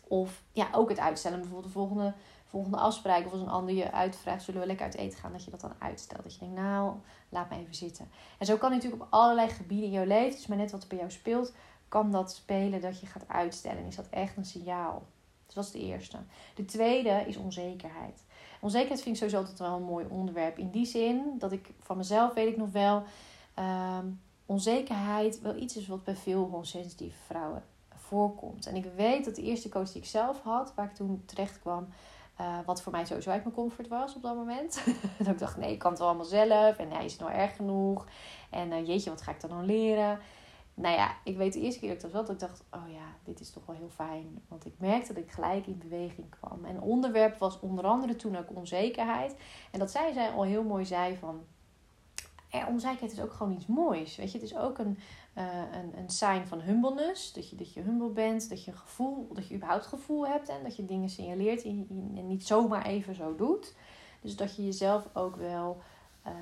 Of 0.08 0.43
ja, 0.52 0.69
ook 0.73 0.88
het 0.88 0.99
uitstellen, 0.99 1.38
bijvoorbeeld 1.38 1.73
de 1.73 1.78
volgende, 1.78 2.14
volgende 2.46 2.76
afspraak 2.76 3.26
of 3.26 3.32
als 3.32 3.40
een 3.40 3.49
ander 3.49 3.75
je 3.75 3.93
uitvraagt, 3.93 4.43
zullen 4.43 4.61
we 4.61 4.67
lekker 4.67 4.84
uit 4.84 4.94
eten 4.94 5.19
gaan, 5.19 5.32
dat 5.32 5.44
je 5.44 5.50
dat 5.50 5.61
dan 5.61 5.75
uitstelt. 5.78 6.23
Dat 6.23 6.32
je 6.32 6.38
denkt, 6.38 6.55
nou, 6.55 6.94
laat 7.28 7.50
me 7.50 7.56
even 7.56 7.75
zitten. 7.75 8.11
En 8.38 8.46
zo 8.46 8.56
kan 8.56 8.70
natuurlijk 8.70 9.02
op 9.02 9.08
allerlei 9.11 9.49
gebieden 9.49 9.87
in 9.87 9.93
jouw 9.93 10.05
leven, 10.05 10.37
dus 10.37 10.46
maar 10.46 10.58
net 10.58 10.70
wat 10.70 10.82
er 10.82 10.88
bij 10.88 10.99
jou 10.99 11.11
speelt, 11.11 11.52
kan 11.88 12.11
dat 12.11 12.32
spelen 12.32 12.81
dat 12.81 13.00
je 13.00 13.06
gaat 13.06 13.28
uitstellen. 13.28 13.87
is 13.87 13.96
dat 13.96 14.08
echt 14.11 14.37
een 14.37 14.44
signaal? 14.44 15.06
Dus 15.46 15.55
dat 15.55 15.64
is 15.64 15.70
de 15.70 15.81
eerste. 15.81 16.19
De 16.55 16.64
tweede 16.64 17.25
is 17.26 17.37
onzekerheid. 17.37 18.25
Onzekerheid 18.60 19.02
vind 19.02 19.14
ik 19.14 19.20
sowieso 19.22 19.38
altijd 19.38 19.58
wel 19.58 19.76
een 19.76 19.82
mooi 19.82 20.06
onderwerp. 20.08 20.58
In 20.58 20.70
die 20.70 20.86
zin 20.86 21.34
dat 21.38 21.52
ik 21.52 21.70
van 21.80 21.96
mezelf 21.96 22.34
weet 22.34 22.48
ik 22.48 22.56
nog 22.56 22.70
wel. 22.70 23.02
Um, 23.98 24.20
onzekerheid 24.46 25.40
wel 25.40 25.56
iets 25.56 25.76
is 25.76 25.86
wat 25.86 26.04
bij 26.04 26.16
veel 26.16 26.60
sensitieve 26.62 27.18
vrouwen 27.26 27.62
voorkomt. 27.94 28.66
En 28.66 28.76
ik 28.76 28.86
weet 28.96 29.24
dat 29.24 29.34
de 29.34 29.42
eerste 29.42 29.68
coach 29.68 29.92
die 29.92 30.02
ik 30.02 30.08
zelf 30.08 30.42
had, 30.42 30.72
waar 30.74 30.86
ik 30.86 30.94
toen 30.94 31.22
terecht 31.26 31.60
kwam, 31.60 31.88
uh, 32.40 32.58
wat 32.66 32.82
voor 32.82 32.92
mij 32.92 33.04
sowieso 33.04 33.30
uit 33.30 33.42
mijn 33.42 33.54
comfort 33.54 33.88
was 33.88 34.14
op 34.14 34.22
dat 34.22 34.34
moment. 34.34 34.84
dat 35.18 35.26
ik 35.26 35.38
dacht, 35.38 35.56
nee, 35.56 35.72
ik 35.72 35.78
kan 35.78 35.90
het 35.90 35.98
wel 35.98 36.08
allemaal 36.08 36.26
zelf. 36.26 36.76
En 36.76 36.90
hij 36.90 37.04
is 37.04 37.16
nou 37.16 37.32
erg 37.32 37.56
genoeg? 37.56 38.06
En 38.50 38.72
uh, 38.72 38.86
jeetje, 38.86 39.10
wat 39.10 39.22
ga 39.22 39.30
ik 39.30 39.40
dan 39.40 39.50
dan 39.50 39.64
leren? 39.64 40.18
Nou 40.76 40.94
ja, 40.94 41.17
ik 41.25 41.37
weet 41.37 41.52
de 41.52 41.61
eerste 41.61 41.81
keer 41.81 41.88
dat 41.88 41.96
ik 41.96 42.02
dat 42.02 42.12
wel, 42.12 42.25
dat 42.25 42.34
ik 42.34 42.40
dacht, 42.40 42.64
oh 42.70 42.93
ja, 42.93 43.17
dit 43.25 43.40
is 43.40 43.50
toch 43.50 43.67
wel 43.67 43.76
heel 43.76 43.88
fijn. 43.88 44.43
Want 44.49 44.67
ik 44.67 44.73
merkte 44.78 45.12
dat 45.12 45.23
ik 45.23 45.31
gelijk 45.31 45.67
in 45.67 45.78
beweging 45.78 46.31
kwam. 46.31 46.64
En 46.64 46.81
onderwerp 46.81 47.38
was 47.38 47.61
onder 47.61 47.84
andere 47.84 48.17
toen 48.17 48.37
ook 48.37 48.56
onzekerheid. 48.56 49.37
En 49.70 49.78
dat 49.78 49.90
zij, 49.90 50.12
zij 50.12 50.31
al 50.31 50.43
heel 50.43 50.62
mooi 50.62 50.85
zei 50.85 51.16
van, 51.16 51.45
eh, 52.50 52.66
onzekerheid 52.68 53.12
is 53.12 53.21
ook 53.21 53.33
gewoon 53.33 53.52
iets 53.52 53.66
moois. 53.66 54.16
Weet 54.16 54.33
je, 54.33 54.38
het 54.38 54.50
is 54.50 54.56
ook 54.56 54.78
een, 54.78 54.99
uh, 55.38 55.45
een, 55.73 55.99
een 55.99 56.11
sign 56.11 56.45
van 56.47 56.61
humbleness. 56.61 57.33
Dat 57.33 57.50
je, 57.50 57.56
dat 57.56 57.73
je 57.73 57.80
humble 57.80 58.11
bent, 58.11 58.49
dat 58.49 58.64
je 58.64 58.73
gevoel, 58.73 59.28
dat 59.33 59.49
je 59.49 59.54
überhaupt 59.54 59.87
gevoel 59.87 60.26
hebt. 60.26 60.49
En 60.49 60.62
dat 60.62 60.76
je 60.76 60.85
dingen 60.85 61.09
signaleert 61.09 61.64
en, 61.64 62.26
niet 62.26 62.47
zomaar 62.47 62.87
even 62.87 63.14
zo 63.14 63.37
doet. 63.37 63.75
Dus 64.21 64.37
dat 64.37 64.56
je 64.56 64.64
jezelf 64.64 65.09
ook 65.12 65.37
wel... 65.37 65.83
Uh, 66.26 66.33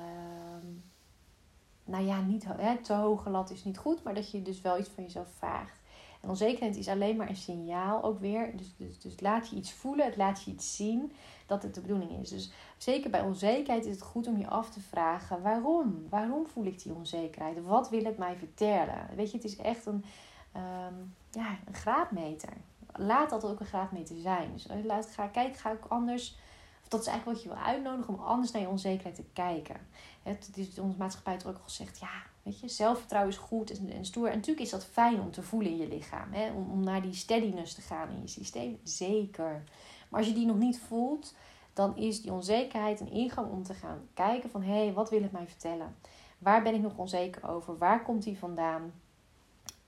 nou 1.85 2.05
ja, 2.05 2.21
niet 2.21 2.45
hè, 2.47 2.77
te 2.77 2.93
hoge 2.93 3.29
lat 3.29 3.49
is 3.49 3.63
niet 3.63 3.77
goed, 3.77 4.03
maar 4.03 4.13
dat 4.13 4.31
je 4.31 4.41
dus 4.41 4.61
wel 4.61 4.79
iets 4.79 4.89
van 4.89 5.03
jezelf 5.03 5.27
vraagt. 5.37 5.79
En 6.25 6.31
onzekerheid 6.31 6.75
is 6.75 6.87
alleen 6.87 7.15
maar 7.15 7.29
een 7.29 7.35
signaal 7.35 8.03
ook 8.03 8.19
weer. 8.19 8.57
Dus, 8.57 8.75
dus, 8.77 8.99
dus 8.99 9.19
laat 9.19 9.49
je 9.49 9.55
iets 9.55 9.73
voelen, 9.73 10.05
het 10.05 10.17
laat 10.17 10.43
je 10.43 10.51
iets 10.51 10.75
zien 10.75 11.11
dat 11.45 11.63
het 11.63 11.75
de 11.75 11.81
bedoeling 11.81 12.11
is. 12.11 12.29
Dus 12.29 12.51
zeker 12.77 13.09
bij 13.09 13.21
onzekerheid 13.21 13.85
is 13.85 13.93
het 13.93 14.01
goed 14.01 14.27
om 14.27 14.37
je 14.37 14.47
af 14.47 14.69
te 14.69 14.79
vragen: 14.79 15.41
waarom? 15.41 16.05
Waarom 16.09 16.47
voel 16.47 16.65
ik 16.65 16.83
die 16.83 16.93
onzekerheid? 16.93 17.63
Wat 17.63 17.89
wil 17.89 18.03
het 18.03 18.17
mij 18.17 18.35
vertellen? 18.35 19.09
Weet 19.15 19.31
je, 19.31 19.37
het 19.37 19.45
is 19.45 19.57
echt 19.57 19.85
een, 19.85 20.05
um, 20.55 21.15
ja, 21.31 21.57
een 21.65 21.73
graadmeter. 21.73 22.53
Laat 22.93 23.29
dat 23.29 23.45
ook 23.45 23.59
een 23.59 23.65
graadmeter 23.65 24.15
zijn. 24.17 24.51
Dus 24.53 24.67
laat, 24.83 25.07
ga, 25.07 25.27
kijk, 25.27 25.57
ga 25.57 25.71
ik 25.71 25.85
anders 25.87 26.37
dat 26.87 27.01
is 27.01 27.07
eigenlijk 27.07 27.37
wat 27.37 27.43
je 27.43 27.55
wil 27.55 27.67
uitnodigen 27.67 28.13
om 28.13 28.19
anders 28.19 28.51
naar 28.51 28.61
je 28.61 28.67
onzekerheid 28.67 29.15
te 29.15 29.25
kijken. 29.33 29.75
Het 30.23 30.49
is 30.53 30.79
onze 30.79 30.97
maatschappij 30.97 31.39
ook 31.45 31.57
al 31.57 31.63
gezegd, 31.63 31.99
ja, 31.99 32.23
weet 32.43 32.59
je, 32.59 32.67
zelfvertrouwen 32.67 33.31
is 33.33 33.39
goed 33.39 33.79
en, 33.79 34.05
stoer. 34.05 34.27
En 34.27 34.35
natuurlijk 34.35 34.65
is 34.65 34.71
dat 34.71 34.85
fijn 34.85 35.19
om 35.19 35.31
te 35.31 35.43
voelen 35.43 35.71
in 35.71 35.77
je 35.77 35.87
lichaam. 35.87 36.33
Hè? 36.33 36.51
Om, 36.51 36.83
naar 36.83 37.01
die 37.01 37.13
steadiness 37.13 37.73
te 37.73 37.81
gaan 37.81 38.09
in 38.09 38.21
je 38.21 38.27
systeem. 38.27 38.79
Zeker. 38.83 39.63
Maar 40.09 40.19
als 40.19 40.29
je 40.29 40.35
die 40.35 40.45
nog 40.45 40.57
niet 40.57 40.79
voelt, 40.79 41.35
dan 41.73 41.97
is 41.97 42.21
die 42.21 42.31
onzekerheid 42.31 42.99
een 42.99 43.11
ingang 43.11 43.51
om 43.51 43.63
te 43.63 43.73
gaan 43.73 44.07
kijken 44.13 44.49
van... 44.49 44.61
hé, 44.61 44.83
hey, 44.83 44.93
wat 44.93 45.09
wil 45.09 45.21
het 45.21 45.31
mij 45.31 45.47
vertellen? 45.47 45.95
Waar 46.37 46.63
ben 46.63 46.73
ik 46.73 46.81
nog 46.81 46.97
onzeker 46.97 47.49
over? 47.49 47.77
Waar 47.77 48.03
komt 48.03 48.23
die 48.23 48.37
vandaan? 48.37 48.93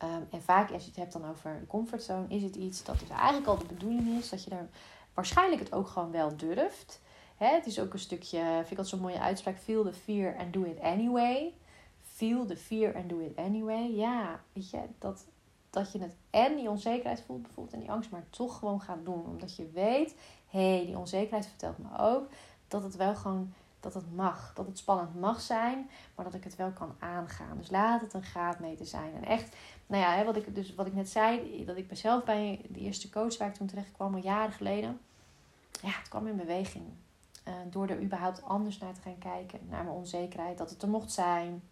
Um, 0.04 0.28
en 0.32 0.42
vaak 0.42 0.72
als 0.72 0.82
je 0.82 0.90
het 0.90 1.00
hebt 1.00 1.14
dan 1.14 1.30
over 1.30 1.60
de 1.60 1.68
comfortzone, 1.68 2.26
is 2.28 2.44
het 2.44 2.56
iets 2.56 2.84
dat 2.84 3.00
dus 3.00 3.10
eigenlijk 3.10 3.48
al 3.48 3.58
de 3.58 3.66
bedoeling 3.66 4.18
is 4.18 4.30
dat 4.30 4.44
je 4.44 4.50
daar 4.50 4.68
waarschijnlijk 5.18 5.62
het 5.62 5.74
ook 5.74 5.88
gewoon 5.88 6.12
wel 6.12 6.38
durft. 6.38 7.02
Hè, 7.38 7.48
het 7.48 7.66
is 7.66 7.80
ook 7.80 7.94
een 7.94 8.00
stukje, 8.00 8.40
vind 8.40 8.72
ik 8.72 8.78
dat 8.78 8.88
zo'n 8.88 9.00
mooie 9.00 9.20
uitspraak, 9.20 9.58
feel 9.58 9.84
the 9.84 9.94
fear 9.94 10.38
and 10.38 10.54
do 10.54 10.64
it 10.64 10.80
anyway. 10.80 11.54
Feel 12.02 12.46
the 12.46 12.58
fear 12.58 12.96
and 12.96 13.10
do 13.10 13.20
it 13.20 13.38
anyway. 13.38 13.92
Ja, 13.96 14.42
weet 14.54 14.70
je, 14.70 14.80
dat 15.00 15.26
dat 15.70 15.92
je 15.92 16.00
het 16.00 16.16
en 16.30 16.56
die 16.56 16.70
onzekerheid 16.70 17.24
voelt 17.26 17.42
bijvoorbeeld 17.42 17.76
en 17.76 17.80
die 17.80 17.92
angst, 17.92 18.12
maar 18.12 18.30
toch 18.30 18.58
gewoon 18.58 18.82
gaat 18.82 19.06
doen. 19.06 19.26
Omdat 19.26 19.56
je 19.56 19.70
weet, 19.74 20.16
hé, 20.48 20.76
hey, 20.76 20.86
die 20.86 20.98
onzekerheid 20.98 21.48
vertelt 21.48 21.78
me 21.78 21.98
ook 21.98 22.30
dat 22.68 22.84
het 22.84 22.96
wel 22.96 23.16
gewoon 23.16 23.54
dat 23.80 23.94
het 23.94 24.16
mag. 24.16 24.54
Dat 24.54 24.68
het 24.68 24.78
spannend 24.78 25.20
mag 25.20 25.42
zijn, 25.42 25.90
maar 26.16 26.26
dat 26.26 26.34
ik 26.34 26.44
het 26.44 26.56
wel 26.56 26.72
kan 26.72 26.96
aangaan. 27.00 27.58
Dus 27.58 27.70
laat 27.70 28.02
het 28.02 28.14
een 28.14 28.24
graadmeter 28.24 28.86
zijn. 28.86 29.14
En 29.16 29.24
echt, 29.24 29.56
nou 29.86 30.02
ja, 30.02 30.26
wat 30.26 30.36
ik, 30.36 30.56
dus 30.56 30.76
wat 30.76 30.88
ik 30.88 30.94
net 30.94 31.10
zei, 31.10 31.64
dat 31.66 31.78
ik 31.78 31.90
mezelf 31.90 32.24
bij 32.24 32.62
de 32.70 32.80
eerste 32.80 33.10
coach 33.10 33.38
waar 33.38 33.48
ik 33.48 33.54
toen 33.54 33.68
terecht 33.68 33.92
kwam, 33.92 34.14
al 34.14 34.22
jaren 34.22 34.54
geleden, 34.54 35.00
ja, 35.82 35.90
het 35.90 36.10
kwam 36.10 36.28
in 36.28 36.36
beweging. 36.36 36.86
Uh, 37.48 37.54
door 37.70 37.88
er 37.88 38.02
überhaupt 38.02 38.44
anders 38.44 38.78
naar 38.78 38.94
te 38.94 39.02
gaan 39.02 39.18
kijken, 39.18 39.60
naar 39.70 39.84
mijn 39.84 39.96
onzekerheid, 39.96 40.58
dat 40.58 40.70
het 40.70 40.82
er 40.82 40.90
mocht 40.90 41.12
zijn. 41.12 41.64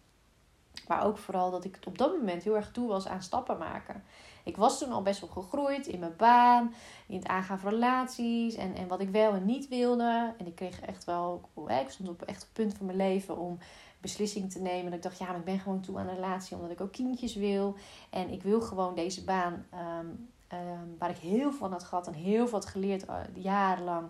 Maar 0.88 1.04
ook 1.04 1.18
vooral 1.18 1.50
dat 1.50 1.64
ik 1.64 1.78
op 1.86 1.98
dat 1.98 2.16
moment 2.16 2.42
heel 2.42 2.56
erg 2.56 2.70
toe 2.70 2.88
was 2.88 3.08
aan 3.08 3.22
stappen 3.22 3.58
maken. 3.58 4.04
Ik 4.44 4.56
was 4.56 4.78
toen 4.78 4.92
al 4.92 5.02
best 5.02 5.20
wel 5.20 5.30
gegroeid 5.30 5.86
in 5.86 5.98
mijn 5.98 6.16
baan, 6.16 6.74
in 7.06 7.16
het 7.16 7.26
aangaan 7.26 7.58
van 7.58 7.70
relaties 7.70 8.54
en, 8.54 8.74
en 8.74 8.88
wat 8.88 9.00
ik 9.00 9.08
wel 9.08 9.32
en 9.32 9.44
niet 9.44 9.68
wilde. 9.68 10.34
En 10.38 10.46
ik 10.46 10.54
kreeg 10.54 10.80
echt 10.80 11.04
wel, 11.04 11.48
ik 11.82 11.90
stond 11.90 12.08
op 12.08 12.22
echt 12.22 12.42
het 12.42 12.52
punt 12.52 12.74
van 12.76 12.86
mijn 12.86 12.98
leven 12.98 13.38
om 13.38 13.58
beslissing 14.00 14.52
te 14.52 14.60
nemen. 14.60 14.84
Dat 14.84 14.94
ik 14.94 15.02
dacht, 15.02 15.18
ja, 15.18 15.26
maar 15.26 15.38
ik 15.38 15.44
ben 15.44 15.58
gewoon 15.60 15.80
toe 15.80 15.98
aan 15.98 16.08
een 16.08 16.14
relatie 16.14 16.56
omdat 16.56 16.70
ik 16.70 16.80
ook 16.80 16.92
kindjes 16.92 17.34
wil. 17.34 17.74
En 18.10 18.30
ik 18.30 18.42
wil 18.42 18.60
gewoon 18.60 18.94
deze 18.94 19.24
baan 19.24 19.66
ehm, 19.70 20.06
ehm, 20.48 20.88
waar 20.98 21.10
ik 21.10 21.16
heel 21.16 21.50
veel 21.50 21.58
van 21.58 21.72
had 21.72 21.84
gehad 21.84 22.06
en 22.06 22.12
heel 22.12 22.48
veel 22.48 22.58
had 22.58 22.66
geleerd 22.66 23.08
uh, 23.08 23.20
jarenlang 23.34 24.08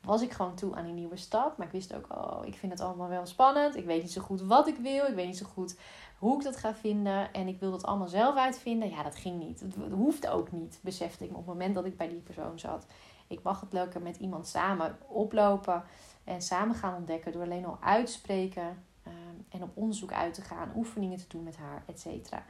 was 0.00 0.22
ik 0.22 0.32
gewoon 0.32 0.54
toe 0.54 0.74
aan 0.74 0.84
een 0.84 0.94
nieuwe 0.94 1.16
stap. 1.16 1.56
Maar 1.56 1.66
ik 1.66 1.72
wist 1.72 1.94
ook, 1.94 2.06
oh, 2.10 2.46
ik 2.46 2.54
vind 2.54 2.72
het 2.72 2.80
allemaal 2.80 3.08
wel 3.08 3.26
spannend. 3.26 3.76
Ik 3.76 3.84
weet 3.84 4.02
niet 4.02 4.12
zo 4.12 4.20
goed 4.20 4.40
wat 4.40 4.66
ik 4.66 4.76
wil. 4.76 5.06
Ik 5.06 5.14
weet 5.14 5.26
niet 5.26 5.38
zo 5.38 5.46
goed 5.46 5.76
hoe 6.18 6.36
ik 6.36 6.44
dat 6.44 6.56
ga 6.56 6.74
vinden. 6.74 7.32
En 7.32 7.48
ik 7.48 7.60
wil 7.60 7.70
dat 7.70 7.84
allemaal 7.84 8.08
zelf 8.08 8.36
uitvinden. 8.36 8.90
Ja, 8.90 9.02
dat 9.02 9.16
ging 9.16 9.38
niet. 9.38 9.60
Het 9.60 9.74
hoeft 9.92 10.28
ook 10.28 10.52
niet, 10.52 10.78
besefte 10.82 11.24
ik 11.24 11.30
me 11.30 11.36
op 11.36 11.46
het 11.46 11.54
moment 11.54 11.74
dat 11.74 11.84
ik 11.84 11.96
bij 11.96 12.08
die 12.08 12.20
persoon 12.20 12.58
zat. 12.58 12.86
Ik 13.26 13.42
mag 13.42 13.60
het 13.60 13.72
leuker 13.72 14.02
met 14.02 14.16
iemand 14.16 14.46
samen 14.46 14.98
oplopen 15.06 15.84
en 16.24 16.42
samen 16.42 16.74
gaan 16.74 16.96
ontdekken 16.96 17.32
door 17.32 17.42
alleen 17.42 17.66
al 17.66 17.78
uitspreken 17.80 18.84
um, 19.06 19.46
en 19.48 19.62
op 19.62 19.70
onderzoek 19.74 20.12
uit 20.12 20.34
te 20.34 20.42
gaan, 20.42 20.72
oefeningen 20.76 21.18
te 21.18 21.28
doen 21.28 21.42
met 21.42 21.56
haar, 21.56 21.82
et 21.86 22.00
cetera. 22.00 22.44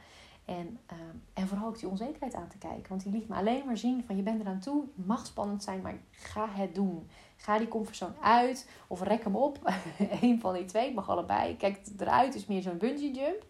En, 0.49 0.79
um, 0.91 1.23
en 1.33 1.47
vooral 1.47 1.67
ook 1.67 1.79
die 1.79 1.89
onzekerheid 1.89 2.33
aan 2.33 2.47
te 2.47 2.57
kijken. 2.57 2.89
Want 2.89 3.03
die 3.03 3.11
liet 3.11 3.27
me 3.27 3.35
alleen 3.35 3.65
maar 3.65 3.77
zien 3.77 4.03
van 4.05 4.15
je 4.15 4.21
bent 4.21 4.41
eraan 4.41 4.59
toe. 4.59 4.83
Het 4.95 5.05
mag 5.05 5.25
spannend 5.25 5.63
zijn, 5.63 5.81
maar 5.81 5.97
ga 6.11 6.47
het 6.49 6.75
doen. 6.75 7.09
Ga 7.37 7.57
die 7.57 7.67
comfortzone 7.67 8.13
uit 8.21 8.69
of 8.87 9.01
rek 9.01 9.23
hem 9.23 9.35
op. 9.35 9.59
Eén 10.21 10.39
van 10.39 10.53
die 10.53 10.65
twee, 10.65 10.93
mag 10.93 11.09
allebei. 11.09 11.57
Kijk, 11.57 11.79
eruit 11.97 12.35
is 12.35 12.45
meer 12.45 12.61
zo'n 12.61 12.77
bungee 12.77 13.13
jump. 13.13 13.45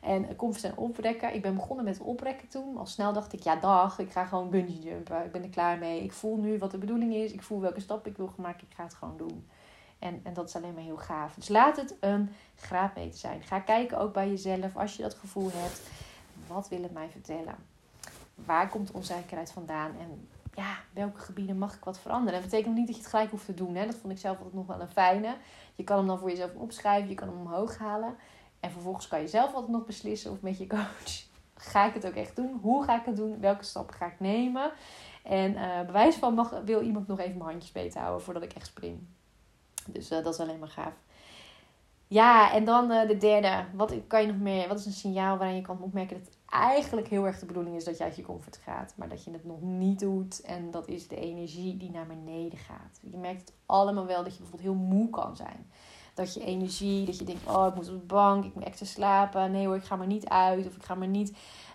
En 0.00 0.36
comfortzone 0.36 0.76
oprekken. 0.76 1.34
Ik 1.34 1.42
ben 1.42 1.54
begonnen 1.54 1.84
met 1.84 2.00
oprekken 2.00 2.48
toen. 2.48 2.76
Al 2.76 2.86
snel 2.86 3.12
dacht 3.12 3.32
ik, 3.32 3.42
ja 3.42 3.56
dag, 3.56 3.98
ik 3.98 4.12
ga 4.12 4.24
gewoon 4.24 4.50
bungee 4.50 4.78
jumpen. 4.78 5.24
Ik 5.24 5.32
ben 5.32 5.42
er 5.42 5.48
klaar 5.48 5.78
mee. 5.78 6.02
Ik 6.02 6.12
voel 6.12 6.36
nu 6.36 6.58
wat 6.58 6.70
de 6.70 6.78
bedoeling 6.78 7.14
is. 7.14 7.32
Ik 7.32 7.42
voel 7.42 7.60
welke 7.60 7.80
stap 7.80 8.06
ik 8.06 8.16
wil 8.16 8.32
maken. 8.36 8.66
Ik 8.68 8.76
ga 8.76 8.82
het 8.82 8.94
gewoon 8.94 9.16
doen. 9.16 9.46
En, 9.98 10.20
en 10.22 10.34
dat 10.34 10.48
is 10.48 10.56
alleen 10.56 10.74
maar 10.74 10.82
heel 10.82 10.96
gaaf. 10.96 11.34
Dus 11.34 11.48
laat 11.48 11.76
het 11.76 11.96
een 12.00 12.30
graadmeter 12.54 13.18
zijn. 13.18 13.42
Ga 13.42 13.60
kijken 13.60 13.98
ook 13.98 14.12
bij 14.12 14.28
jezelf 14.28 14.76
als 14.76 14.96
je 14.96 15.02
dat 15.02 15.14
gevoel 15.14 15.50
hebt. 15.52 15.80
Wat 16.46 16.68
wil 16.68 16.82
het 16.82 16.92
mij 16.92 17.08
vertellen? 17.08 17.54
Waar 18.34 18.68
komt 18.68 18.86
de 18.86 18.92
onzekerheid 18.92 19.52
vandaan? 19.52 19.90
En 20.00 20.28
ja, 20.54 20.76
welke 20.92 21.20
gebieden 21.20 21.58
mag 21.58 21.74
ik 21.74 21.84
wat 21.84 21.98
veranderen? 21.98 22.40
Dat 22.40 22.50
betekent 22.50 22.74
niet 22.74 22.86
dat 22.86 22.96
je 22.96 23.02
het 23.02 23.10
gelijk 23.10 23.30
hoeft 23.30 23.44
te 23.44 23.54
doen. 23.54 23.74
Hè? 23.74 23.86
Dat 23.86 23.94
vond 23.94 24.12
ik 24.12 24.18
zelf 24.18 24.36
altijd 24.36 24.54
nog 24.54 24.66
wel 24.66 24.80
een 24.80 24.88
fijne. 24.88 25.36
Je 25.74 25.84
kan 25.84 25.96
hem 25.96 26.06
dan 26.06 26.18
voor 26.18 26.30
jezelf 26.30 26.54
opschrijven, 26.54 27.08
je 27.08 27.14
kan 27.14 27.28
hem 27.28 27.40
omhoog 27.40 27.78
halen. 27.78 28.16
En 28.60 28.70
vervolgens 28.70 29.08
kan 29.08 29.20
je 29.20 29.28
zelf 29.28 29.54
altijd 29.54 29.72
nog 29.72 29.84
beslissen 29.84 30.30
of 30.30 30.40
met 30.40 30.58
je 30.58 30.66
coach. 30.66 31.24
Ga 31.54 31.86
ik 31.86 31.94
het 31.94 32.06
ook 32.06 32.14
echt 32.14 32.36
doen? 32.36 32.58
Hoe 32.62 32.84
ga 32.84 32.98
ik 32.98 33.04
het 33.04 33.16
doen? 33.16 33.40
Welke 33.40 33.64
stappen 33.64 33.94
ga 33.94 34.06
ik 34.06 34.20
nemen? 34.20 34.70
En 35.22 35.52
uh, 35.52 35.80
bewijs 35.80 36.14
van 36.14 36.34
mag, 36.34 36.60
wil 36.64 36.80
iemand 36.80 37.06
nog 37.06 37.18
even 37.18 37.36
mijn 37.36 37.50
handjes 37.50 37.72
beter 37.72 38.00
houden 38.00 38.22
voordat 38.22 38.42
ik 38.42 38.52
echt 38.52 38.66
spring. 38.66 38.98
Dus 39.86 40.12
uh, 40.12 40.24
dat 40.24 40.34
is 40.34 40.40
alleen 40.40 40.58
maar 40.58 40.68
gaaf. 40.68 40.92
Ja, 42.06 42.52
en 42.52 42.64
dan 42.64 42.90
uh, 42.90 43.08
de 43.08 43.16
derde. 43.16 43.64
Wat 43.74 43.94
kan 44.06 44.20
je 44.20 44.26
nog 44.26 44.36
meer? 44.36 44.68
Wat 44.68 44.78
is 44.78 44.86
een 44.86 44.92
signaal 44.92 45.36
waarin 45.36 45.56
je 45.56 45.62
kan 45.62 45.80
opmerken 45.80 46.18
dat 46.18 46.35
eigenlijk 46.48 47.08
heel 47.08 47.26
erg 47.26 47.38
de 47.38 47.46
bedoeling 47.46 47.76
is 47.76 47.84
dat 47.84 47.98
je 47.98 48.04
uit 48.04 48.16
je 48.16 48.22
comfort 48.22 48.56
gaat, 48.56 48.94
maar 48.96 49.08
dat 49.08 49.24
je 49.24 49.30
het 49.30 49.44
nog 49.44 49.60
niet 49.60 49.98
doet. 49.98 50.40
En 50.40 50.70
dat 50.70 50.88
is 50.88 51.08
de 51.08 51.16
energie 51.16 51.76
die 51.76 51.90
naar 51.90 52.06
beneden 52.06 52.58
gaat. 52.58 52.98
Je 53.02 53.16
merkt 53.16 53.40
het 53.40 53.52
allemaal 53.66 54.06
wel 54.06 54.22
dat 54.22 54.32
je 54.32 54.38
bijvoorbeeld 54.38 54.70
heel 54.70 54.86
moe 54.86 55.10
kan 55.10 55.36
zijn. 55.36 55.70
Dat 56.14 56.34
je 56.34 56.40
energie, 56.40 57.06
dat 57.06 57.18
je 57.18 57.24
denkt, 57.24 57.46
oh 57.46 57.66
ik 57.66 57.74
moet 57.74 57.88
op 57.88 58.00
de 58.00 58.06
bank, 58.06 58.44
ik 58.44 58.54
moet 58.54 58.64
extra 58.64 58.86
slapen. 58.86 59.50
Nee 59.50 59.66
hoor, 59.66 59.76
ik 59.76 59.84
ga 59.84 59.96
maar 59.96 60.06
niet 60.06 60.28
uit 60.28 60.66
of 60.66 60.76
ik 60.76 60.82
ga 60.82 60.94
maar 60.94 61.08
niet 61.08 61.30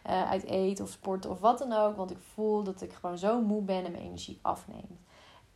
uh, 0.07 0.29
uit 0.29 0.43
eten 0.43 0.85
of 0.85 0.91
sporten 0.91 1.29
of 1.29 1.39
wat 1.39 1.59
dan 1.59 1.73
ook. 1.73 1.95
Want 1.95 2.11
ik 2.11 2.19
voel 2.33 2.63
dat 2.63 2.81
ik 2.81 2.93
gewoon 2.93 3.17
zo 3.17 3.41
moe 3.41 3.61
ben 3.61 3.85
en 3.85 3.91
mijn 3.91 4.03
energie 4.03 4.39
afneemt. 4.41 5.01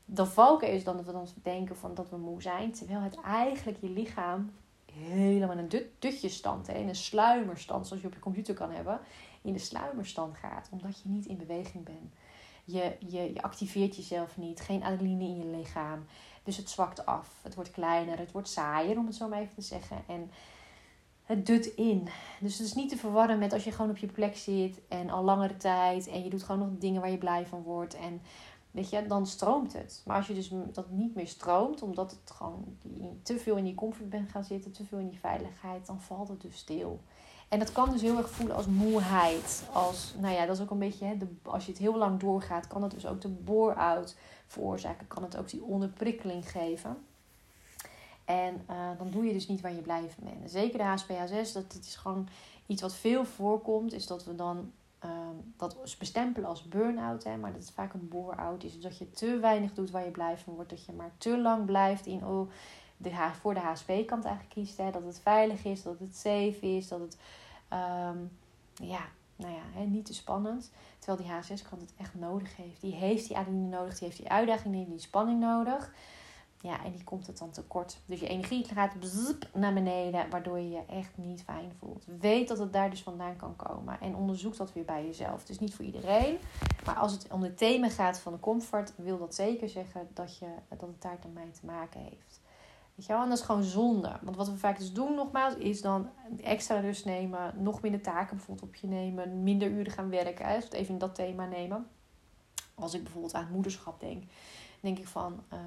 De 0.05 0.25
valken 0.25 0.71
is 0.71 0.83
dan 0.83 0.95
dat 0.95 1.05
we 1.05 1.11
dan 1.11 1.27
denken 1.43 1.75
van 1.75 1.93
dat 1.93 2.09
we 2.09 2.17
moe 2.17 2.41
zijn. 2.41 2.71
Terwijl 2.71 3.01
het 3.01 3.21
eigenlijk 3.21 3.77
je 3.81 3.89
lichaam 3.89 4.51
helemaal 4.97 5.51
in 5.51 5.57
een 5.57 5.69
dut, 5.69 5.85
dutjesstand, 5.99 6.67
in 6.67 6.87
een 6.87 6.95
sluimerstand, 6.95 7.87
zoals 7.87 8.01
je 8.01 8.07
op 8.07 8.13
je 8.13 8.19
computer 8.19 8.53
kan 8.53 8.71
hebben, 8.71 8.99
in 9.41 9.53
de 9.53 9.59
sluimerstand 9.59 10.37
gaat, 10.37 10.69
omdat 10.71 11.01
je 11.01 11.09
niet 11.09 11.25
in 11.25 11.37
beweging 11.37 11.83
bent. 11.83 12.13
Je, 12.65 12.95
je, 12.99 13.33
je 13.33 13.41
activeert 13.41 13.95
jezelf 13.95 14.37
niet, 14.37 14.61
geen 14.61 14.83
adrenaline 14.83 15.23
in 15.23 15.37
je 15.37 15.57
lichaam. 15.57 16.05
Dus 16.43 16.57
het 16.57 16.69
zwakt 16.69 17.05
af. 17.05 17.39
Het 17.43 17.55
wordt 17.55 17.71
kleiner, 17.71 18.17
het 18.17 18.31
wordt 18.31 18.47
saaier, 18.47 18.97
om 18.97 19.05
het 19.05 19.15
zo 19.15 19.27
maar 19.27 19.39
even 19.39 19.55
te 19.55 19.61
zeggen. 19.61 19.97
En 20.07 20.31
het 21.25 21.45
dut 21.45 21.65
in. 21.65 22.07
Dus 22.39 22.57
het 22.57 22.67
is 22.67 22.73
niet 22.73 22.89
te 22.89 22.97
verwarren 22.97 23.39
met 23.39 23.53
als 23.53 23.63
je 23.63 23.71
gewoon 23.71 23.91
op 23.91 23.97
je 23.97 24.07
plek 24.07 24.35
zit 24.35 24.81
en 24.87 25.09
al 25.09 25.23
langere 25.23 25.57
tijd 25.57 26.07
en 26.07 26.23
je 26.23 26.29
doet 26.29 26.43
gewoon 26.43 26.69
nog 26.69 26.79
dingen 26.79 27.01
waar 27.01 27.11
je 27.11 27.17
blij 27.17 27.45
van 27.45 27.61
wordt. 27.61 27.95
En 27.95 28.21
Weet 28.75 28.89
je, 28.89 29.07
dan 29.07 29.27
stroomt 29.27 29.73
het. 29.73 30.01
Maar 30.05 30.17
als 30.17 30.27
je 30.27 30.33
dus 30.33 30.51
dat 30.71 30.89
niet 30.89 31.15
meer 31.15 31.27
stroomt, 31.27 31.81
omdat 31.81 32.11
het 32.11 32.31
gewoon 32.31 32.77
te 33.23 33.37
veel 33.37 33.55
in 33.55 33.63
die 33.63 33.75
comfort 33.75 34.09
bent 34.09 34.31
gaan 34.31 34.43
zitten, 34.43 34.71
te 34.71 34.85
veel 34.85 34.97
in 34.97 35.07
die 35.07 35.19
veiligheid, 35.19 35.85
dan 35.85 36.01
valt 36.01 36.27
het 36.27 36.41
dus 36.41 36.57
stil. 36.57 36.99
En 37.49 37.59
dat 37.59 37.71
kan 37.71 37.91
dus 37.91 38.01
heel 38.01 38.17
erg 38.17 38.29
voelen 38.29 38.55
als 38.55 38.65
moeheid. 38.65 39.63
Als, 39.73 40.13
nou 40.19 40.33
ja, 40.33 40.45
dat 40.45 40.55
is 40.55 40.61
ook 40.61 40.69
een 40.69 40.79
beetje, 40.79 41.05
hè, 41.05 41.17
de, 41.17 41.27
als 41.43 41.65
je 41.65 41.71
het 41.71 41.81
heel 41.81 41.97
lang 41.97 42.19
doorgaat, 42.19 42.67
kan 42.67 42.83
het 42.83 42.91
dus 42.91 43.05
ook 43.05 43.21
de 43.21 43.27
bore-out 43.27 44.15
veroorzaken. 44.47 45.07
Kan 45.07 45.23
het 45.23 45.37
ook 45.37 45.49
die 45.49 45.63
onderprikkeling 45.63 46.51
geven. 46.51 46.97
En 48.25 48.65
uh, 48.69 48.89
dan 48.97 49.09
doe 49.09 49.25
je 49.25 49.33
dus 49.33 49.47
niet 49.47 49.61
waar 49.61 49.73
je 49.73 49.81
blij 49.81 50.09
van 50.09 50.23
bent. 50.23 50.51
Zeker 50.51 50.77
de 50.77 50.83
HSPHS, 50.83 51.53
dat 51.53 51.73
het 51.73 51.85
is 51.85 51.95
gewoon 51.95 52.27
iets 52.65 52.81
wat 52.81 52.95
veel 52.95 53.25
voorkomt, 53.25 53.93
is 53.93 54.07
dat 54.07 54.25
we 54.25 54.35
dan 54.35 54.71
um, 55.05 55.53
dat 55.57 55.95
bestempelen 55.99 56.49
als 56.49 56.63
burn-out, 56.63 57.23
hè, 57.23 57.37
maar 57.37 57.51
dat 57.51 57.61
het 57.61 57.71
vaak 57.71 57.93
een 57.93 58.07
bore-out 58.07 58.63
is. 58.63 58.73
Dus 58.73 58.83
dat 58.83 58.97
je 58.97 59.09
te 59.09 59.39
weinig 59.39 59.73
doet 59.73 59.91
waar 59.91 60.05
je 60.05 60.11
blij 60.11 60.37
van 60.37 60.53
wordt. 60.53 60.69
Dat 60.69 60.85
je 60.85 60.91
maar 60.91 61.11
te 61.17 61.37
lang 61.37 61.65
blijft 61.65 62.05
in 62.05 62.25
oh, 62.25 62.49
de, 62.97 63.11
voor 63.39 63.53
de 63.53 63.59
HSP-kant 63.59 64.25
eigenlijk 64.25 64.49
kiest. 64.49 64.77
Hè, 64.77 64.91
dat 64.91 65.05
het 65.05 65.19
veilig 65.19 65.65
is, 65.65 65.83
dat 65.83 65.99
het 65.99 66.15
safe 66.15 66.75
is, 66.75 66.87
dat 66.87 66.99
het 66.99 67.17
um, 67.73 68.31
ja, 68.73 69.05
nou 69.35 69.53
ja, 69.53 69.63
hè, 69.73 69.83
niet 69.83 70.05
te 70.05 70.13
spannend. 70.13 70.71
Terwijl 70.99 71.27
die 71.27 71.35
HSS-kant 71.35 71.81
het 71.81 71.93
echt 71.97 72.15
nodig 72.15 72.55
heeft. 72.55 72.81
Die 72.81 72.93
heeft 72.93 73.27
die 73.27 73.37
adrenaline 73.37 73.77
nodig, 73.77 73.97
die 73.97 74.07
heeft 74.07 74.19
die 74.19 74.29
uitdaging, 74.29 74.73
die 74.73 74.87
die 74.89 74.99
spanning 74.99 75.39
nodig. 75.39 75.93
Ja, 76.65 76.83
en 76.83 76.91
die 76.91 77.03
komt 77.03 77.27
het 77.27 77.37
dan 77.37 77.51
tekort. 77.51 77.97
Dus 78.05 78.19
je 78.19 78.27
energie 78.27 78.65
gaat 78.65 78.93
naar 79.53 79.73
beneden, 79.73 80.29
waardoor 80.29 80.59
je 80.59 80.69
je 80.69 80.85
echt 80.85 81.17
niet 81.17 81.43
fijn 81.43 81.71
voelt. 81.79 82.05
Weet 82.19 82.47
dat 82.47 82.57
het 82.57 82.73
daar 82.73 82.89
dus 82.89 83.03
vandaan 83.03 83.35
kan 83.35 83.55
komen. 83.55 83.99
En 84.01 84.15
onderzoek 84.15 84.57
dat 84.57 84.73
weer 84.73 84.85
bij 84.85 85.05
jezelf. 85.05 85.39
Het 85.39 85.49
is 85.49 85.59
niet 85.59 85.75
voor 85.75 85.85
iedereen. 85.85 86.37
Maar 86.85 86.95
als 86.95 87.11
het 87.11 87.27
om 87.31 87.43
het 87.43 87.57
thema 87.57 87.89
gaat 87.89 88.19
van 88.19 88.33
de 88.33 88.39
comfort, 88.39 88.93
wil 88.95 89.17
dat 89.17 89.35
zeker 89.35 89.69
zeggen 89.69 90.07
dat, 90.13 90.37
je, 90.37 90.47
dat 90.69 90.81
het 90.81 91.01
daar 91.01 91.17
mee 91.33 91.51
te 91.51 91.65
maken 91.65 92.01
heeft. 92.01 92.41
Weet 92.95 93.05
je 93.05 93.13
wel? 93.13 93.21
En 93.21 93.29
dat 93.29 93.37
is 93.37 93.43
gewoon 93.43 93.63
zonde. 93.63 94.19
Want 94.21 94.35
wat 94.35 94.49
we 94.49 94.57
vaak 94.57 94.77
dus 94.77 94.93
doen, 94.93 95.15
nogmaals, 95.15 95.55
is 95.55 95.81
dan 95.81 96.09
extra 96.43 96.79
rust 96.79 97.05
nemen. 97.05 97.53
Nog 97.57 97.81
minder 97.81 98.01
taken 98.01 98.35
bijvoorbeeld 98.35 98.67
op 98.67 98.75
je 98.75 98.87
nemen. 98.87 99.43
Minder 99.43 99.69
uren 99.69 99.91
gaan 99.91 100.09
werken. 100.09 100.45
Hè? 100.45 100.57
Even 100.69 100.93
in 100.93 100.97
dat 100.97 101.15
thema 101.15 101.45
nemen. 101.45 101.87
Als 102.75 102.93
ik 102.93 103.03
bijvoorbeeld 103.03 103.33
aan 103.33 103.51
moederschap 103.51 103.99
denk. 103.99 104.23
denk 104.81 104.99
ik 104.99 105.07
van... 105.07 105.43
Uh, 105.53 105.59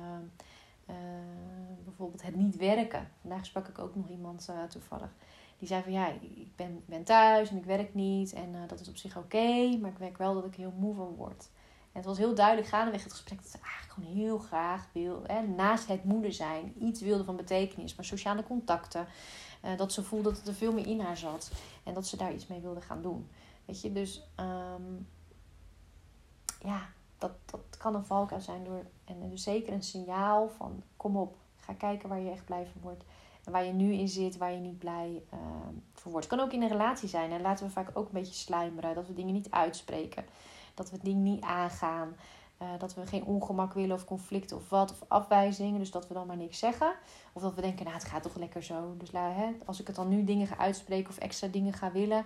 bijvoorbeeld 1.84 2.22
het 2.22 2.36
niet 2.36 2.56
werken. 2.56 3.10
Vandaag 3.20 3.46
sprak 3.46 3.68
ik 3.68 3.78
ook 3.78 3.94
nog 3.94 4.08
iemand 4.08 4.46
uh, 4.50 4.62
toevallig. 4.62 5.10
Die 5.58 5.68
zei 5.68 5.82
van 5.82 5.92
ja, 5.92 6.08
ik 6.20 6.56
ben, 6.56 6.82
ben 6.86 7.04
thuis 7.04 7.50
en 7.50 7.56
ik 7.56 7.64
werk 7.64 7.94
niet. 7.94 8.32
En 8.32 8.54
uh, 8.54 8.60
dat 8.66 8.80
is 8.80 8.88
op 8.88 8.96
zich 8.96 9.16
oké. 9.16 9.76
maar 9.80 9.90
ik 9.90 9.98
merk 9.98 10.18
wel 10.18 10.34
dat 10.34 10.44
ik 10.44 10.54
heel 10.54 10.72
moe 10.76 10.94
van 10.94 11.14
word. 11.14 11.48
En 11.92 12.00
het 12.00 12.04
was 12.04 12.18
heel 12.18 12.34
duidelijk 12.34 12.68
gaandeweg 12.68 13.02
het 13.02 13.12
gesprek 13.12 13.42
dat 13.42 13.50
ze 13.50 13.58
eigenlijk 13.62 13.92
gewoon 13.92 14.14
heel 14.16 14.38
graag 14.38 14.88
wil. 14.92 15.22
Hè, 15.26 15.42
naast 15.42 15.88
het 15.88 16.04
moeder 16.04 16.32
zijn. 16.32 16.74
Iets 16.78 17.00
wilde 17.00 17.24
van 17.24 17.36
betekenis. 17.36 17.94
Maar 17.94 18.04
sociale 18.04 18.42
contacten. 18.42 19.06
dat 19.76 19.92
ze 19.92 20.02
voelde 20.02 20.32
dat 20.32 20.46
er 20.46 20.54
veel 20.54 20.72
meer 20.72 20.86
in 20.86 21.00
haar 21.00 21.16
zat. 21.16 21.50
En 21.84 21.94
dat 21.94 22.06
ze 22.06 22.16
daar 22.16 22.34
iets 22.34 22.46
mee 22.46 22.60
wilde 22.60 22.80
gaan 22.80 23.02
doen. 23.02 23.28
Weet 23.64 23.80
je, 23.80 23.92
dus 23.92 24.28
um, 24.40 25.08
ja, 26.62 26.88
dat, 27.18 27.32
dat 27.44 27.76
kan 27.78 27.94
een 27.94 28.04
valkuil 28.04 28.40
zijn 28.40 28.64
door. 28.64 28.84
En 29.04 29.30
dus 29.30 29.42
zeker 29.42 29.72
een 29.72 29.82
signaal 29.82 30.48
van 30.48 30.82
kom 30.96 31.16
op, 31.16 31.36
ga 31.56 31.72
kijken 31.72 32.08
waar 32.08 32.20
je 32.20 32.30
echt 32.30 32.44
blij 32.44 32.66
van 32.72 32.80
wordt. 32.80 33.04
waar 33.44 33.64
je 33.64 33.72
nu 33.72 33.92
in 33.92 34.08
zit, 34.08 34.36
waar 34.36 34.52
je 34.52 34.58
niet 34.58 34.78
blij 34.78 35.22
uh, 35.34 35.38
voor 35.92 36.12
wordt. 36.12 36.30
Het 36.30 36.36
kan 36.36 36.46
ook 36.46 36.52
in 36.52 36.62
een 36.62 36.68
relatie 36.68 37.08
zijn. 37.08 37.32
En 37.32 37.40
laten 37.40 37.66
we 37.66 37.72
vaak 37.72 37.90
ook 37.94 38.06
een 38.06 38.12
beetje 38.12 38.34
sluimeren. 38.34 38.94
Dat 38.94 39.06
we 39.06 39.14
dingen 39.14 39.34
niet 39.34 39.50
uitspreken. 39.50 40.24
Dat 40.74 40.90
we 40.90 40.98
dingen 41.02 41.22
niet 41.22 41.42
aangaan. 41.42 42.16
Uh, 42.62 42.68
dat 42.78 42.94
we 42.94 43.06
geen 43.06 43.24
ongemak 43.24 43.72
willen 43.72 43.96
of 43.96 44.04
conflict 44.04 44.52
of 44.52 44.68
wat. 44.68 44.90
Of 44.90 45.04
afwijzingen. 45.08 45.78
Dus 45.78 45.90
dat 45.90 46.08
we 46.08 46.14
dan 46.14 46.26
maar 46.26 46.36
niks 46.36 46.58
zeggen. 46.58 46.92
Of 47.32 47.42
dat 47.42 47.54
we 47.54 47.60
denken, 47.60 47.84
nou 47.84 47.96
het 47.96 48.06
gaat 48.06 48.22
toch 48.22 48.36
lekker 48.36 48.62
zo. 48.62 48.94
Dus 48.98 49.10
hè, 49.12 49.52
als 49.64 49.80
ik 49.80 49.86
het 49.86 49.96
dan 49.96 50.08
nu 50.08 50.24
dingen 50.24 50.46
ga 50.46 50.56
uitspreken 50.56 51.10
of 51.10 51.18
extra 51.18 51.48
dingen 51.48 51.72
ga 51.72 51.92
willen. 51.92 52.24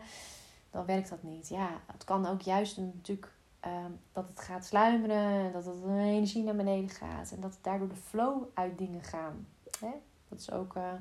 Dan 0.71 0.85
werkt 0.85 1.09
dat 1.09 1.23
niet. 1.23 1.49
Ja, 1.49 1.69
het 1.93 2.05
kan 2.05 2.27
ook 2.27 2.41
juist 2.41 2.77
natuurlijk 2.77 3.33
uh, 3.67 3.85
dat 4.13 4.29
het 4.29 4.41
gaat 4.41 4.65
sluimeren. 4.65 5.53
Dat 5.53 5.65
het 5.65 5.83
een 5.83 5.99
energie 5.99 6.43
naar 6.43 6.57
beneden 6.57 6.91
gaat. 6.91 7.31
En 7.31 7.41
dat 7.41 7.59
daardoor 7.61 7.89
de 7.89 7.97
flow 7.97 8.43
uit 8.55 8.79
dingen 8.79 9.03
gaan. 9.03 9.47
Hè? 9.81 9.91
Dat 10.29 10.41
is 10.41 10.51
ook, 10.51 10.77
uh, 10.77 10.93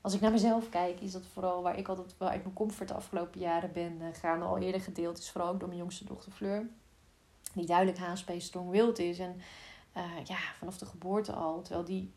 als 0.00 0.14
ik 0.14 0.20
naar 0.20 0.30
mezelf 0.30 0.68
kijk, 0.68 1.00
is 1.00 1.12
dat 1.12 1.26
vooral 1.32 1.62
waar 1.62 1.78
ik 1.78 1.88
altijd 1.88 2.14
wel 2.18 2.28
uit 2.28 2.42
mijn 2.42 2.54
comfort 2.54 2.88
de 2.88 2.94
afgelopen 2.94 3.40
jaren 3.40 3.72
ben 3.72 3.98
uh, 4.00 4.06
gaande. 4.12 4.44
Al 4.44 4.58
eerder 4.58 4.80
gedeeld 4.80 5.18
is 5.18 5.30
vooral 5.30 5.50
ook 5.50 5.58
door 5.58 5.68
mijn 5.68 5.80
jongste 5.80 6.04
dochter 6.04 6.32
Fleur. 6.32 6.68
Die 7.52 7.66
duidelijk 7.66 7.98
HSP 7.98 8.30
strong 8.38 8.70
wild 8.70 8.98
is. 8.98 9.18
En 9.18 9.40
uh, 9.96 10.24
ja, 10.24 10.38
vanaf 10.58 10.78
de 10.78 10.86
geboorte 10.86 11.32
al. 11.32 11.62
Terwijl 11.62 11.84
die 11.84 12.12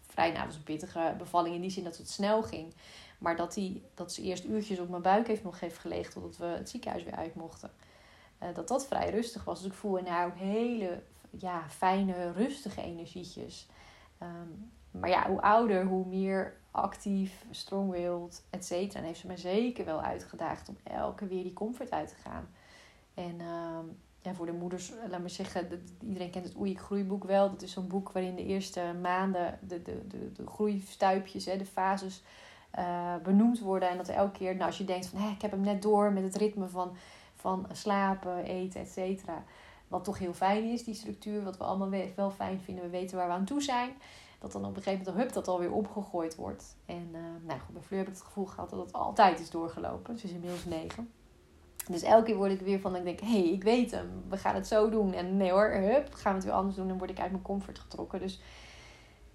vrij, 0.00 0.32
nou 0.32 0.46
was 0.46 0.56
een 0.56 0.62
pittige 0.62 1.14
bevalling 1.18 1.54
in 1.54 1.60
die 1.60 1.70
zin 1.70 1.84
dat 1.84 1.96
het 1.96 2.10
snel 2.10 2.42
ging. 2.42 2.74
Maar 3.18 3.36
dat, 3.36 3.54
die, 3.54 3.82
dat 3.94 4.12
ze 4.12 4.22
eerst 4.22 4.44
uurtjes 4.44 4.78
op 4.78 4.88
mijn 4.88 5.02
buik 5.02 5.26
heeft 5.26 5.42
nog 5.42 5.60
heeft 5.60 5.78
gelegen 5.78 6.12
totdat 6.12 6.36
we 6.36 6.44
het 6.44 6.68
ziekenhuis 6.68 7.04
weer 7.04 7.14
uit 7.14 7.34
mochten. 7.34 7.70
Dat 8.54 8.68
dat 8.68 8.86
vrij 8.86 9.10
rustig 9.10 9.44
was. 9.44 9.58
Dus 9.62 9.70
ik 9.70 9.76
voel 9.76 10.02
nou 10.02 10.30
ook 10.30 10.36
hele 10.36 11.02
ja, 11.30 11.62
fijne, 11.68 12.32
rustige 12.32 12.82
energietjes. 12.82 13.68
Um, 14.22 14.70
maar 14.90 15.10
ja, 15.10 15.28
hoe 15.28 15.40
ouder, 15.40 15.84
hoe 15.84 16.06
meer 16.06 16.56
actief, 16.70 17.44
strong-willed, 17.50 18.42
et 18.50 18.64
cetera. 18.64 19.00
En 19.00 19.06
heeft 19.06 19.20
ze 19.20 19.26
me 19.26 19.36
zeker 19.36 19.84
wel 19.84 20.00
uitgedaagd 20.00 20.68
om 20.68 20.76
elke 20.82 21.26
weer 21.26 21.42
die 21.42 21.52
comfort 21.52 21.90
uit 21.90 22.08
te 22.08 22.14
gaan. 22.14 22.48
En 23.14 23.34
uh, 23.40 23.78
ja, 24.20 24.34
voor 24.34 24.46
de 24.46 24.52
moeders, 24.52 24.92
laat 25.10 25.20
maar 25.20 25.30
zeggen, 25.30 25.84
iedereen 26.00 26.30
kent 26.30 26.44
het 26.44 26.56
Oei, 26.58 26.76
groeiboek 26.76 27.24
wel. 27.24 27.50
Dat 27.50 27.62
is 27.62 27.72
zo'n 27.72 27.88
boek 27.88 28.12
waarin 28.12 28.34
de 28.34 28.44
eerste 28.44 28.80
maanden 29.02 29.58
de, 29.60 29.82
de, 29.82 30.06
de, 30.06 30.32
de 30.32 30.46
groeistuipjes, 30.46 31.44
hè, 31.44 31.56
de 31.56 31.66
fases 31.66 32.22
uh, 32.78 33.16
benoemd 33.22 33.60
worden. 33.60 33.88
En 33.88 33.96
dat 33.96 34.08
elke 34.08 34.38
keer, 34.38 34.54
nou, 34.54 34.66
als 34.66 34.78
je 34.78 34.84
denkt 34.84 35.06
van, 35.06 35.30
ik 35.30 35.42
heb 35.42 35.50
hem 35.50 35.60
net 35.60 35.82
door 35.82 36.12
met 36.12 36.22
het 36.22 36.36
ritme 36.36 36.68
van, 36.68 36.96
van 37.42 37.66
slapen, 37.72 38.44
eten, 38.44 38.80
et 38.80 38.88
cetera. 38.88 39.44
Wat 39.88 40.04
toch 40.04 40.18
heel 40.18 40.34
fijn 40.34 40.64
is, 40.64 40.84
die 40.84 40.94
structuur, 40.94 41.44
wat 41.44 41.56
we 41.56 41.64
allemaal 41.64 42.02
wel 42.16 42.30
fijn 42.30 42.60
vinden. 42.60 42.84
We 42.84 42.90
weten 42.90 43.16
waar 43.16 43.26
we 43.26 43.32
aan 43.32 43.44
toe 43.44 43.62
zijn 43.62 43.90
dat 44.42 44.52
dan 44.52 44.64
op 44.64 44.76
een 44.76 44.82
gegeven 44.82 45.04
moment 45.04 45.22
hup 45.22 45.32
dat 45.32 45.48
alweer 45.48 45.72
opgegooid 45.72 46.34
wordt. 46.34 46.76
En 46.86 47.08
uh, 47.12 47.20
nou 47.46 47.60
goed, 47.60 47.74
bij 47.74 47.82
Fleur 47.82 47.98
heb 47.98 48.08
ik 48.08 48.14
het 48.14 48.24
gevoel 48.24 48.44
gehad 48.44 48.70
dat 48.70 48.78
het 48.78 48.92
altijd 48.92 49.40
is 49.40 49.50
doorgelopen. 49.50 50.18
Ze 50.18 50.26
is 50.26 50.32
inmiddels 50.32 50.64
negen. 50.64 51.10
Dus 51.88 52.02
elke 52.02 52.24
keer 52.24 52.36
word 52.36 52.50
ik 52.50 52.60
weer 52.60 52.80
van, 52.80 52.96
ik 52.96 53.04
denk, 53.04 53.20
hé, 53.20 53.26
hey, 53.26 53.48
ik 53.48 53.62
weet 53.62 53.90
hem. 53.90 54.22
We 54.28 54.36
gaan 54.36 54.54
het 54.54 54.66
zo 54.66 54.90
doen. 54.90 55.12
En 55.12 55.36
nee 55.36 55.50
hoor, 55.50 55.70
hup, 55.70 56.14
gaan 56.14 56.32
we 56.32 56.38
het 56.38 56.44
weer 56.44 56.56
anders 56.56 56.76
doen. 56.76 56.88
Dan 56.88 56.98
word 56.98 57.10
ik 57.10 57.20
uit 57.20 57.30
mijn 57.30 57.42
comfort 57.42 57.78
getrokken. 57.78 58.20
Dus 58.20 58.40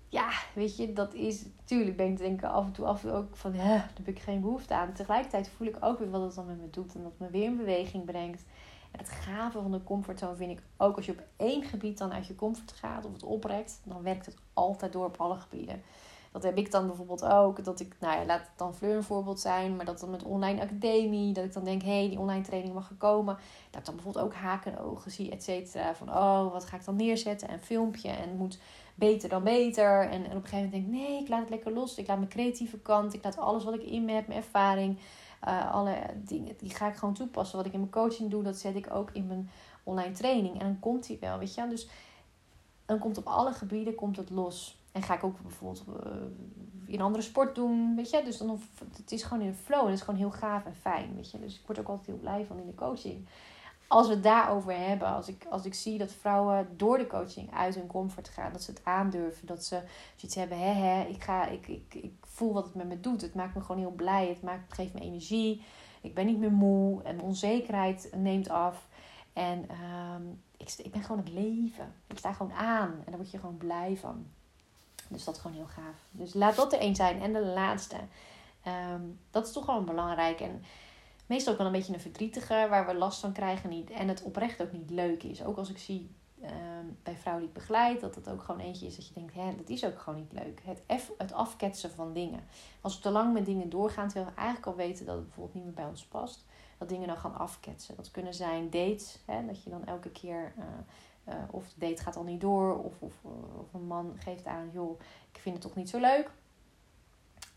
ja, 0.09 0.29
weet 0.55 0.77
je, 0.77 0.93
dat 0.93 1.13
is 1.13 1.45
natuurlijk, 1.57 1.97
ben 1.97 2.07
ik 2.07 2.17
denken 2.17 2.49
af 2.49 2.65
en 2.65 2.71
toe, 2.71 2.85
af 2.85 3.03
en 3.03 3.11
ook 3.11 3.35
van, 3.35 3.53
ja, 3.53 3.63
daar 3.63 3.91
heb 3.93 4.07
ik 4.07 4.19
geen 4.19 4.41
behoefte 4.41 4.73
aan. 4.73 4.93
Tegelijkertijd 4.93 5.49
voel 5.49 5.67
ik 5.67 5.77
ook 5.79 5.99
weer 5.99 6.09
wat 6.09 6.21
het 6.21 6.35
dan 6.35 6.45
met 6.45 6.61
me 6.61 6.69
doet. 6.69 6.95
En 6.95 7.03
dat 7.03 7.13
me 7.17 7.29
weer 7.29 7.43
in 7.43 7.57
beweging 7.57 8.05
brengt. 8.05 8.43
En 8.91 8.99
het 8.99 9.09
gave 9.09 9.61
van 9.61 9.71
de 9.71 9.83
comfortzone 9.83 10.35
vind 10.35 10.51
ik 10.51 10.63
ook 10.77 10.95
als 10.95 11.05
je 11.05 11.11
op 11.11 11.23
één 11.37 11.63
gebied 11.63 11.97
dan 11.97 12.13
uit 12.13 12.27
je 12.27 12.35
comfort 12.35 12.71
gaat 12.71 13.05
of 13.05 13.13
het 13.13 13.23
oprekt, 13.23 13.81
dan 13.83 14.01
werkt 14.01 14.25
het 14.25 14.35
altijd 14.53 14.93
door 14.93 15.05
op 15.05 15.17
alle 15.17 15.37
gebieden. 15.37 15.81
Dat 16.41 16.45
heb 16.45 16.57
ik 16.57 16.71
dan 16.71 16.87
bijvoorbeeld 16.87 17.25
ook. 17.25 17.63
Dat 17.63 17.79
ik, 17.79 17.95
nou 17.99 18.19
ja, 18.19 18.25
laat 18.25 18.39
het 18.39 18.49
dan 18.55 18.75
Fleur 18.75 18.95
een 18.95 19.03
voorbeeld 19.03 19.39
zijn. 19.39 19.75
Maar 19.75 19.85
dat 19.85 19.99
dan 19.99 20.09
met 20.09 20.23
online 20.23 20.61
academie. 20.61 21.33
Dat 21.33 21.43
ik 21.43 21.53
dan 21.53 21.63
denk, 21.63 21.81
hé, 21.81 21.99
hey, 21.99 22.09
die 22.09 22.19
online 22.19 22.43
training 22.43 22.73
mag 22.73 22.87
gekomen. 22.87 23.37
Dat 23.69 23.79
ik 23.79 23.85
dan 23.85 23.95
bijvoorbeeld 23.95 24.25
ook 24.25 24.33
haken 24.33 24.71
en 24.71 24.79
ogen 24.79 25.11
zie, 25.11 25.31
et 25.31 25.43
cetera. 25.43 25.95
Van, 25.95 26.09
oh, 26.09 26.51
wat 26.51 26.65
ga 26.65 26.75
ik 26.75 26.85
dan 26.85 26.95
neerzetten? 26.95 27.47
En 27.47 27.59
filmpje. 27.59 28.09
En 28.09 28.37
moet 28.37 28.59
beter 28.95 29.29
dan 29.29 29.43
beter. 29.43 30.01
En, 30.01 30.25
en 30.25 30.37
op 30.37 30.43
een 30.43 30.47
gegeven 30.47 30.69
moment 30.69 30.71
denk 30.71 30.85
ik, 30.85 30.91
nee, 30.91 31.21
ik 31.21 31.29
laat 31.29 31.39
het 31.39 31.49
lekker 31.49 31.73
los. 31.73 31.97
Ik 31.97 32.07
laat 32.07 32.17
mijn 32.17 32.29
creatieve 32.29 32.77
kant. 32.77 33.13
Ik 33.13 33.23
laat 33.23 33.37
alles 33.37 33.63
wat 33.63 33.73
ik 33.73 33.83
in 33.83 34.05
me 34.05 34.11
heb, 34.11 34.27
mijn 34.27 34.39
ervaring. 34.39 34.97
Uh, 35.47 35.73
alle 35.73 35.95
dingen, 36.15 36.55
die 36.57 36.69
ga 36.69 36.87
ik 36.87 36.95
gewoon 36.95 37.13
toepassen. 37.13 37.57
Wat 37.57 37.65
ik 37.65 37.73
in 37.73 37.79
mijn 37.79 37.91
coaching 37.91 38.29
doe, 38.29 38.43
dat 38.43 38.57
zet 38.57 38.75
ik 38.75 38.93
ook 38.93 39.09
in 39.11 39.27
mijn 39.27 39.49
online 39.83 40.13
training. 40.13 40.59
En 40.59 40.65
dan 40.65 40.79
komt 40.79 41.07
die 41.07 41.17
wel, 41.19 41.37
weet 41.37 41.53
je. 41.53 41.67
Dus 41.67 41.89
dan 42.85 42.99
komt 42.99 43.17
op 43.17 43.27
alle 43.27 43.51
gebieden 43.51 43.95
komt 43.95 44.17
het 44.17 44.29
los. 44.29 44.76
En 44.97 45.03
ga 45.03 45.13
ik 45.13 45.23
ook 45.23 45.41
bijvoorbeeld 45.41 45.85
uh, 46.05 46.93
een 46.93 47.01
andere 47.01 47.23
sport 47.23 47.55
doen, 47.55 47.95
weet 47.95 48.09
je. 48.09 48.23
Dus 48.23 48.37
dan, 48.37 48.59
het 48.97 49.11
is 49.11 49.23
gewoon 49.23 49.43
in 49.43 49.53
flow 49.53 49.79
en 49.79 49.85
het 49.85 49.95
is 49.95 50.01
gewoon 50.01 50.19
heel 50.19 50.31
gaaf 50.31 50.65
en 50.65 50.75
fijn, 50.75 51.15
weet 51.15 51.31
je. 51.31 51.39
Dus 51.39 51.59
ik 51.59 51.65
word 51.65 51.79
ook 51.79 51.87
altijd 51.87 52.07
heel 52.07 52.17
blij 52.17 52.45
van 52.45 52.59
in 52.59 52.67
de 52.67 52.75
coaching 52.75 53.27
als 53.87 54.07
we 54.07 54.13
het 54.13 54.23
daarover 54.23 54.77
hebben, 54.87 55.07
als 55.07 55.27
ik, 55.27 55.45
als 55.49 55.65
ik 55.65 55.73
zie 55.73 55.97
dat 55.97 56.11
vrouwen 56.11 56.67
door 56.77 56.97
de 56.97 57.07
coaching 57.07 57.53
uit 57.53 57.75
hun 57.75 57.87
comfort 57.87 58.27
gaan, 58.27 58.51
dat 58.51 58.63
ze 58.63 58.71
het 58.71 58.81
aandurven, 58.83 59.47
dat 59.47 59.63
ze 59.63 59.81
zoiets 60.15 60.35
hebben, 60.35 60.59
hè, 60.59 60.71
hè, 60.71 61.05
ik, 61.05 61.23
ga, 61.23 61.47
ik, 61.47 61.67
ik, 61.67 61.93
ik 61.93 62.13
voel 62.21 62.53
wat 62.53 62.65
het 62.65 62.75
met 62.75 62.87
me 62.87 62.99
doet. 62.99 63.21
Het 63.21 63.35
maakt 63.35 63.55
me 63.55 63.61
gewoon 63.61 63.81
heel 63.81 63.91
blij, 63.95 64.27
het, 64.27 64.41
maakt, 64.41 64.63
het 64.63 64.73
geeft 64.73 64.93
me 64.93 64.99
energie, 64.99 65.61
ik 66.01 66.13
ben 66.13 66.25
niet 66.25 66.39
meer 66.39 66.51
moe 66.51 67.03
en 67.03 67.21
onzekerheid 67.21 68.09
neemt 68.15 68.49
af. 68.49 68.87
En 69.33 69.57
um, 69.57 70.41
ik, 70.57 70.73
ik 70.77 70.91
ben 70.91 71.01
gewoon 71.01 71.23
het 71.23 71.33
leven. 71.33 71.93
Ik 72.07 72.17
sta 72.17 72.33
gewoon 72.33 72.53
aan 72.53 72.91
en 72.91 73.05
daar 73.05 73.17
word 73.17 73.31
je 73.31 73.39
gewoon 73.39 73.57
blij 73.57 73.97
van. 73.97 74.25
Dus 75.07 75.23
dat 75.23 75.37
gewoon 75.37 75.55
heel 75.55 75.67
gaaf. 75.67 75.95
Dus 76.11 76.33
laat 76.33 76.55
dat 76.55 76.73
er 76.73 76.79
één 76.79 76.95
zijn. 76.95 77.21
En 77.21 77.33
de 77.33 77.45
laatste. 77.45 77.97
Um, 78.93 79.19
dat 79.31 79.47
is 79.47 79.53
toch 79.53 79.65
wel 79.65 79.83
belangrijk. 79.83 80.39
En 80.39 80.63
meestal 81.25 81.51
ook 81.51 81.57
wel 81.57 81.67
een 81.67 81.73
beetje 81.73 81.93
een 81.93 81.99
verdrietige, 81.99 82.67
waar 82.69 82.85
we 82.85 82.93
last 82.93 83.19
van 83.19 83.31
krijgen 83.31 83.69
niet, 83.69 83.89
en 83.89 84.07
het 84.07 84.23
oprecht 84.23 84.61
ook 84.61 84.71
niet 84.71 84.89
leuk 84.89 85.23
is. 85.23 85.43
Ook 85.43 85.57
als 85.57 85.69
ik 85.69 85.77
zie 85.77 86.09
ehm, 86.41 86.85
bij 87.03 87.17
vrouwen 87.17 87.45
die 87.45 87.53
ik 87.53 87.59
begeleid, 87.59 88.01
dat 88.01 88.15
het 88.15 88.29
ook 88.29 88.43
gewoon 88.43 88.61
eentje 88.61 88.85
is 88.85 88.95
dat 88.95 89.07
je 89.07 89.13
denkt, 89.13 89.33
hè, 89.33 89.55
dat 89.55 89.69
is 89.69 89.85
ook 89.85 89.99
gewoon 89.99 90.19
niet 90.19 90.33
leuk. 90.33 90.61
Het, 90.65 91.11
het 91.17 91.33
afketsen 91.33 91.91
van 91.91 92.13
dingen. 92.13 92.43
Als 92.81 92.95
we 92.95 93.01
te 93.01 93.09
lang 93.09 93.33
met 93.33 93.45
dingen 93.45 93.69
doorgaan, 93.69 94.07
terwijl 94.07 94.31
we 94.31 94.37
eigenlijk 94.41 94.67
al 94.67 94.75
weten 94.75 95.05
dat 95.05 95.15
het 95.15 95.25
bijvoorbeeld 95.25 95.55
niet 95.55 95.63
meer 95.63 95.73
bij 95.73 95.85
ons 95.85 96.05
past, 96.05 96.45
dat 96.77 96.89
dingen 96.89 97.07
dan 97.07 97.17
gaan 97.17 97.37
afketsen. 97.37 97.95
Dat 97.95 98.11
kunnen 98.11 98.33
zijn 98.33 98.69
dates, 98.69 99.19
hè, 99.25 99.45
dat 99.45 99.63
je 99.63 99.69
dan 99.69 99.85
elke 99.85 100.09
keer... 100.09 100.53
Uh, 100.57 100.63
uh, 101.29 101.35
of 101.51 101.67
de 101.67 101.87
date 101.87 102.01
gaat 102.01 102.15
al 102.15 102.23
niet 102.23 102.41
door, 102.41 102.83
of, 102.83 102.93
of, 102.99 103.13
of 103.59 103.73
een 103.73 103.87
man 103.87 104.13
geeft 104.19 104.45
aan, 104.45 104.69
joh, 104.71 104.99
ik 105.31 105.39
vind 105.39 105.55
het 105.55 105.63
toch 105.63 105.75
niet 105.75 105.89
zo 105.89 105.99
leuk 105.99 106.31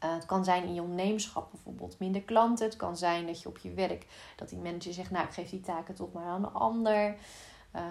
uh, 0.04 0.14
het 0.14 0.26
kan 0.26 0.44
zijn 0.44 0.64
in 0.64 0.74
je 0.74 0.82
ondernemerschap 0.82 1.50
bijvoorbeeld 1.50 1.98
minder 1.98 2.22
klanten. 2.22 2.66
Het 2.66 2.76
kan 2.76 2.96
zijn 2.96 3.26
dat 3.26 3.42
je 3.42 3.48
op 3.48 3.58
je 3.58 3.74
werk, 3.74 4.06
dat 4.36 4.48
die 4.48 4.58
manager 4.58 4.92
zegt, 4.92 5.10
nou 5.10 5.26
ik 5.26 5.32
geef 5.32 5.50
die 5.50 5.60
taken 5.60 5.94
toch 5.94 6.12
maar 6.12 6.24
aan 6.24 6.44
een 6.44 6.52
ander. 6.52 7.16
Uh, 7.76 7.82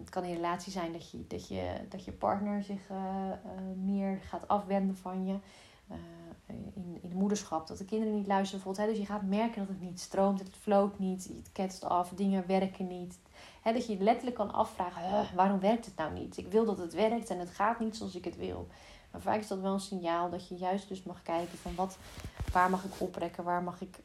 het 0.00 0.10
kan 0.10 0.24
in 0.24 0.34
relatie 0.34 0.72
zijn 0.72 0.92
dat 0.92 1.10
je, 1.10 1.26
dat 1.26 1.48
je, 1.48 1.74
dat 1.88 2.04
je 2.04 2.12
partner 2.12 2.62
zich 2.62 2.80
meer 3.84 4.18
gaat 4.22 4.48
afwenden 4.48 4.96
van 4.96 5.26
je. 5.26 5.36
in, 6.46 6.98
in 7.02 7.08
de 7.08 7.14
moederschap, 7.14 7.66
dat 7.66 7.78
de 7.78 7.84
kinderen 7.84 8.14
niet 8.14 8.26
luisteren 8.26 8.64
bijvoorbeeld. 8.64 8.86
Hè? 8.86 8.92
Dus 8.92 9.06
je 9.06 9.12
gaat 9.12 9.28
merken 9.28 9.58
dat 9.58 9.68
het 9.68 9.80
niet 9.80 10.00
stroomt, 10.00 10.38
het 10.38 10.56
floot 10.56 10.98
niet, 10.98 11.24
het 11.24 11.52
ketst 11.52 11.84
af, 11.84 12.08
dingen 12.08 12.46
werken 12.46 12.86
niet. 12.86 13.18
Dat 13.74 13.86
je 13.86 13.96
letterlijk 13.98 14.36
kan 14.36 14.52
afvragen, 14.52 15.34
waarom 15.34 15.60
werkt 15.60 15.84
het 15.84 15.96
nou 15.96 16.12
niet? 16.12 16.36
Ik 16.36 16.46
wil 16.46 16.64
dat 16.64 16.78
het 16.78 16.94
werkt 16.94 17.30
en 17.30 17.38
het 17.38 17.50
gaat 17.50 17.80
niet 17.80 17.96
zoals 17.96 18.14
ik 18.14 18.24
het 18.24 18.36
wil. 18.36 18.68
Maar 19.10 19.20
vaak 19.20 19.40
is 19.40 19.48
dat 19.48 19.60
wel 19.60 19.72
een 19.72 19.80
signaal 19.80 20.30
dat 20.30 20.48
je 20.48 20.54
juist 20.54 20.88
dus 20.88 21.02
mag 21.02 21.22
kijken 21.22 21.58
van 21.58 21.74
wat, 21.74 21.98
waar 22.52 22.70
mag 22.70 22.84
ik 22.84 22.90
oprekken, 22.98 23.44
waar 23.44 23.62
mag 23.62 23.80
ik 23.80 23.98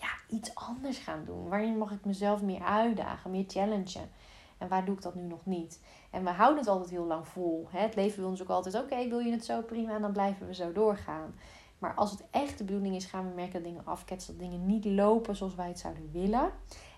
ja, 0.00 0.36
iets 0.36 0.54
anders 0.54 0.98
gaan 0.98 1.24
doen. 1.24 1.48
Waarin 1.48 1.78
mag 1.78 1.90
ik 1.90 2.04
mezelf 2.04 2.42
meer 2.42 2.62
uitdagen, 2.62 3.30
meer 3.30 3.44
challengen. 3.46 4.10
En 4.58 4.68
waar 4.68 4.84
doe 4.84 4.94
ik 4.94 5.02
dat 5.02 5.14
nu 5.14 5.22
nog 5.22 5.46
niet? 5.46 5.80
En 6.10 6.24
we 6.24 6.30
houden 6.30 6.58
het 6.58 6.68
altijd 6.68 6.90
heel 6.90 7.04
lang 7.04 7.26
vol. 7.26 7.68
Het 7.70 7.94
leven 7.94 8.20
wil 8.20 8.28
ons 8.28 8.42
ook 8.42 8.48
altijd, 8.48 8.74
oké, 8.74 9.08
wil 9.08 9.18
je 9.18 9.30
het 9.30 9.44
zo 9.44 9.62
prima, 9.62 9.94
en 9.94 10.02
dan 10.02 10.12
blijven 10.12 10.46
we 10.46 10.54
zo 10.54 10.72
doorgaan. 10.72 11.34
Maar 11.78 11.94
als 11.94 12.10
het 12.10 12.24
echt 12.30 12.58
de 12.58 12.64
bedoeling 12.64 12.94
is, 12.94 13.04
gaan 13.04 13.28
we 13.28 13.34
merken 13.34 13.52
dat 13.52 13.64
dingen 13.64 13.86
afketsen, 13.86 14.38
dat 14.38 14.48
dingen 14.48 14.66
niet 14.66 14.84
lopen 14.84 15.36
zoals 15.36 15.54
wij 15.54 15.68
het 15.68 15.78
zouden 15.78 16.10
willen. 16.12 16.50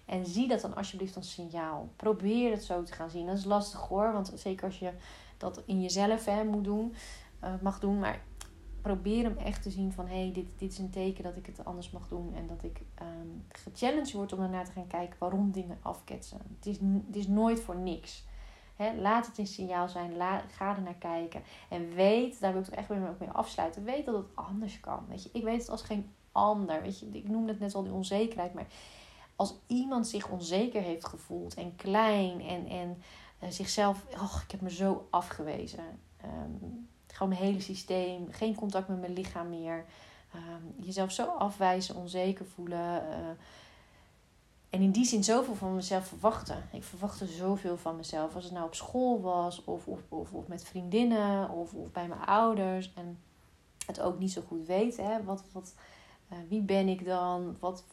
En 0.08 0.26
zie 0.26 0.48
dat 0.48 0.60
dan 0.60 0.76
alsjeblieft 0.76 1.16
als 1.16 1.32
signaal. 1.32 1.88
Probeer 1.96 2.50
het 2.50 2.64
zo 2.64 2.82
te 2.82 2.92
gaan 2.92 3.10
zien. 3.10 3.26
Dat 3.26 3.38
is 3.38 3.44
lastig 3.44 3.80
hoor, 3.80 4.12
want 4.12 4.32
zeker 4.34 4.64
als 4.64 4.78
je 4.78 4.92
dat 5.36 5.62
in 5.66 5.80
jezelf 5.80 6.24
hè, 6.24 6.44
moet 6.44 6.64
doen 6.64 6.94
uh, 7.44 7.50
mag 7.62 7.80
doen. 7.80 7.98
Maar 7.98 8.22
probeer 8.82 9.24
hem 9.24 9.36
echt 9.36 9.62
te 9.62 9.70
zien 9.70 9.92
van 9.92 10.06
hé, 10.06 10.22
hey, 10.22 10.32
dit, 10.32 10.46
dit 10.58 10.72
is 10.72 10.78
een 10.78 10.90
teken 10.90 11.24
dat 11.24 11.36
ik 11.36 11.46
het 11.46 11.64
anders 11.64 11.90
mag 11.90 12.08
doen. 12.08 12.34
En 12.34 12.46
dat 12.46 12.62
ik 12.62 12.80
um, 13.02 13.44
gechallenged 13.48 14.12
word 14.12 14.32
om 14.32 14.40
ernaar 14.40 14.64
te 14.64 14.72
gaan 14.72 14.86
kijken 14.86 15.16
waarom 15.18 15.50
dingen 15.50 15.78
afketsen. 15.82 16.40
Het 16.56 16.66
is, 16.66 16.78
het 17.06 17.16
is 17.16 17.26
nooit 17.26 17.60
voor 17.60 17.76
niks. 17.76 18.24
laat 19.00 19.26
het 19.26 19.38
een 19.38 19.46
signaal 19.46 19.88
zijn. 19.88 20.12
ga 20.48 20.76
er 20.76 20.82
naar 20.82 20.94
kijken. 20.94 21.42
En 21.68 21.94
weet, 21.94 22.40
daar 22.40 22.52
wil 22.52 22.60
ik 22.60 22.66
toch 22.66 22.78
echt 22.78 22.88
mee, 22.88 22.98
mee 23.18 23.30
afsluiten. 23.30 23.84
Weet 23.84 24.06
dat 24.06 24.14
het 24.14 24.36
anders 24.36 24.80
kan. 24.80 25.04
Weet 25.08 25.22
je, 25.22 25.30
ik 25.32 25.44
weet 25.44 25.60
het 25.60 25.70
als 25.70 25.82
geen 25.82 26.10
ander. 26.32 26.82
Weet 26.82 26.98
je, 26.98 27.06
ik 27.06 27.28
noemde 27.28 27.52
het 27.52 27.60
net 27.60 27.74
al 27.74 27.82
die 27.82 27.92
onzekerheid. 27.92 28.54
Maar 28.54 28.66
als 29.38 29.54
iemand 29.66 30.08
zich 30.08 30.28
onzeker 30.28 30.82
heeft 30.82 31.06
gevoeld 31.06 31.54
en 31.54 31.76
klein 31.76 32.40
en, 32.40 32.66
en 32.66 33.02
uh, 33.42 33.50
zichzelf, 33.50 34.04
oh, 34.12 34.40
ik 34.44 34.50
heb 34.50 34.60
me 34.60 34.70
zo 34.70 35.06
afgewezen. 35.10 35.84
Um, 36.24 36.88
gewoon 37.06 37.28
mijn 37.28 37.42
hele 37.42 37.60
systeem, 37.60 38.26
geen 38.30 38.54
contact 38.54 38.88
met 38.88 39.00
mijn 39.00 39.12
lichaam 39.12 39.48
meer. 39.48 39.84
Ehm, 40.32 40.86
jezelf 40.86 41.12
zo 41.12 41.26
afwijzen, 41.26 41.96
onzeker 41.96 42.46
voelen. 42.46 43.10
Eh, 43.10 43.28
en 44.70 44.80
in 44.80 44.90
die 44.90 45.04
zin 45.04 45.24
zoveel 45.24 45.54
van 45.54 45.74
mezelf 45.74 46.06
verwachten. 46.06 46.68
Ik 46.72 46.84
verwachtte 46.84 47.26
zoveel 47.26 47.76
van 47.76 47.96
mezelf. 47.96 48.34
Als 48.34 48.44
het 48.44 48.52
nou 48.52 48.66
op 48.66 48.74
school 48.74 49.20
was, 49.20 49.64
of, 49.64 49.86
of, 49.86 50.00
of, 50.32 50.46
met 50.46 50.64
vriendinnen, 50.64 51.50
of, 51.50 51.74
of 51.74 51.92
bij 51.92 52.08
mijn 52.08 52.20
ouders. 52.20 52.92
En 52.94 53.18
het 53.86 54.00
ook 54.00 54.18
niet 54.18 54.32
zo 54.32 54.42
goed 54.46 54.66
weten. 54.66 55.06
Hè? 55.06 55.24
Wat, 55.24 55.44
wat, 55.52 55.74
uh, 56.32 56.38
wie 56.48 56.60
ben 56.60 56.88
ik 56.88 57.04
dan? 57.04 57.56
Wat, 57.60 57.84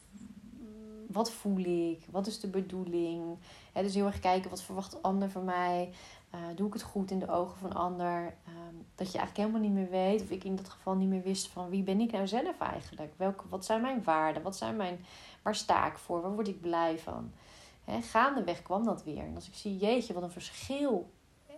wat 1.16 1.30
voel 1.30 1.64
ik? 1.90 2.06
Wat 2.10 2.26
is 2.26 2.40
de 2.40 2.48
bedoeling? 2.48 3.38
Dus 3.72 3.94
heel 3.94 4.06
erg 4.06 4.20
kijken, 4.20 4.50
wat 4.50 4.62
verwacht 4.62 4.90
de 4.90 5.02
ander 5.02 5.30
van 5.30 5.44
mij? 5.44 5.90
Uh, 6.34 6.40
doe 6.56 6.66
ik 6.66 6.72
het 6.72 6.82
goed 6.82 7.10
in 7.10 7.18
de 7.18 7.28
ogen 7.28 7.58
van 7.58 7.72
ander? 7.72 8.34
Um, 8.48 8.86
dat 8.94 9.12
je 9.12 9.18
eigenlijk 9.18 9.36
helemaal 9.36 9.68
niet 9.70 9.78
meer 9.78 9.90
weet, 9.90 10.22
of 10.22 10.30
ik 10.30 10.44
in 10.44 10.56
dat 10.56 10.68
geval 10.68 10.94
niet 10.94 11.08
meer 11.08 11.22
wist 11.22 11.48
van 11.48 11.68
wie 11.68 11.82
ben 11.82 12.00
ik 12.00 12.12
nou 12.12 12.26
zelf 12.26 12.58
eigenlijk? 12.58 13.12
Welke, 13.16 13.48
wat 13.48 13.64
zijn 13.64 13.80
mijn 13.80 14.02
waarden? 14.04 14.42
Wat 14.42 14.56
zijn 14.56 14.76
mijn, 14.76 15.04
waar 15.42 15.54
sta 15.54 15.86
ik 15.86 15.98
voor? 15.98 16.22
Waar 16.22 16.34
word 16.34 16.48
ik 16.48 16.60
blij 16.60 16.98
van? 16.98 17.32
Hè, 17.84 18.00
gaandeweg 18.00 18.62
kwam 18.62 18.84
dat 18.84 19.04
weer. 19.04 19.24
En 19.24 19.34
als 19.34 19.48
ik 19.48 19.54
zie, 19.54 19.76
jeetje, 19.76 20.14
wat 20.14 20.22
een 20.22 20.30
verschil. 20.30 21.10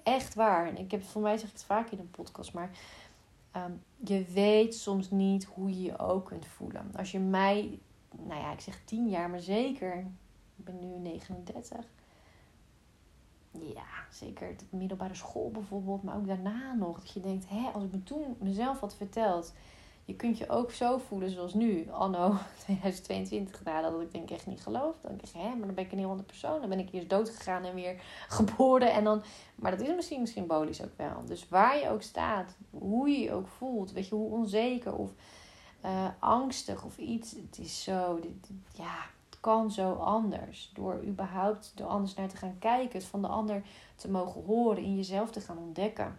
Echt 0.03 0.35
waar. 0.35 0.67
En 0.67 0.79
ik 0.79 0.91
heb, 0.91 1.03
voor 1.05 1.23
mij 1.23 1.37
zeg 1.37 1.47
ik 1.47 1.53
het 1.53 1.65
vaak 1.65 1.91
in 1.91 1.99
een 1.99 2.11
podcast, 2.11 2.53
maar 2.53 2.71
um, 3.57 3.83
je 3.97 4.25
weet 4.25 4.75
soms 4.75 5.11
niet 5.11 5.45
hoe 5.45 5.71
je 5.71 5.83
je 5.83 5.99
ook 5.99 6.27
kunt 6.27 6.47
voelen. 6.47 6.91
Als 6.97 7.11
je 7.11 7.19
mij, 7.19 7.79
nou 8.27 8.41
ja, 8.41 8.53
ik 8.53 8.61
zeg 8.61 8.81
tien 8.85 9.09
jaar, 9.09 9.31
maar 9.31 9.41
zeker, 9.41 9.97
ik 10.57 10.65
ben 10.65 10.79
nu 10.81 10.99
39 10.99 11.87
ja, 13.51 13.87
zeker 14.11 14.57
de 14.57 14.77
middelbare 14.77 15.15
school 15.15 15.51
bijvoorbeeld, 15.51 16.03
maar 16.03 16.17
ook 16.17 16.27
daarna 16.27 16.75
nog. 16.75 16.99
Dat 16.99 17.13
je 17.13 17.21
denkt, 17.21 17.49
hè, 17.49 17.71
als 17.73 17.85
ik 17.85 17.93
me 17.93 18.03
toen 18.03 18.37
mezelf 18.41 18.81
had 18.81 18.95
verteld, 18.95 19.55
je 20.05 20.15
kunt 20.15 20.39
je 20.39 20.49
ook 20.49 20.71
zo 20.71 20.99
voelen 20.99 21.31
zoals 21.31 21.55
nu, 21.55 21.91
anno 21.91 22.35
2022, 22.65 23.65
nou, 23.65 23.83
dat 23.83 24.01
ik 24.01 24.13
denk 24.13 24.31
echt 24.31 24.47
niet 24.47 24.63
geloof. 24.63 24.95
Dan 25.01 25.11
denk 25.11 25.23
ik, 25.23 25.33
hè, 25.33 25.49
maar 25.49 25.67
dan 25.67 25.75
ben 25.75 25.85
ik 25.85 25.93
een 25.93 25.99
heel 25.99 26.11
andere 26.11 26.29
persoon. 26.29 26.61
Dan 26.61 26.69
ben 26.69 26.79
ik 26.79 26.93
eerst 26.93 27.11
dood 27.11 27.31
gegaan 27.31 27.65
en 27.65 27.75
weer 27.75 28.03
geboren. 28.29 28.93
En 28.93 29.05
dan, 29.05 29.23
maar 29.55 29.71
dat 29.71 29.81
is 29.81 29.95
misschien 29.95 30.27
symbolisch 30.27 30.83
ook 30.83 30.97
wel. 30.97 31.25
Dus 31.25 31.49
waar 31.49 31.79
je 31.79 31.91
ook 31.91 32.03
staat, 32.03 32.57
hoe 32.71 33.09
je 33.09 33.19
je 33.19 33.33
ook 33.33 33.49
voelt, 33.49 33.93
weet 33.93 34.09
je, 34.09 34.15
hoe 34.15 34.31
onzeker 34.31 34.95
of 34.95 35.11
uh, 35.85 36.09
angstig 36.19 36.85
of 36.85 36.99
iets. 36.99 37.31
Het 37.31 37.59
is 37.59 37.83
zo, 37.83 38.21
dit, 38.21 38.51
ja, 38.73 39.07
kan 39.41 39.73
zo 39.73 39.93
anders. 39.93 40.71
Door 40.75 41.05
überhaupt 41.05 41.73
er 41.77 41.85
anders 41.85 42.15
naar 42.15 42.29
te 42.29 42.37
gaan 42.37 42.59
kijken, 42.59 42.99
het 42.99 43.09
van 43.09 43.23
de 43.23 43.29
ander 43.29 43.63
te 43.97 44.11
mogen 44.11 44.45
horen, 44.45 44.83
in 44.83 44.97
jezelf 44.97 45.31
te 45.31 45.41
gaan 45.41 45.59
ontdekken. 45.59 46.19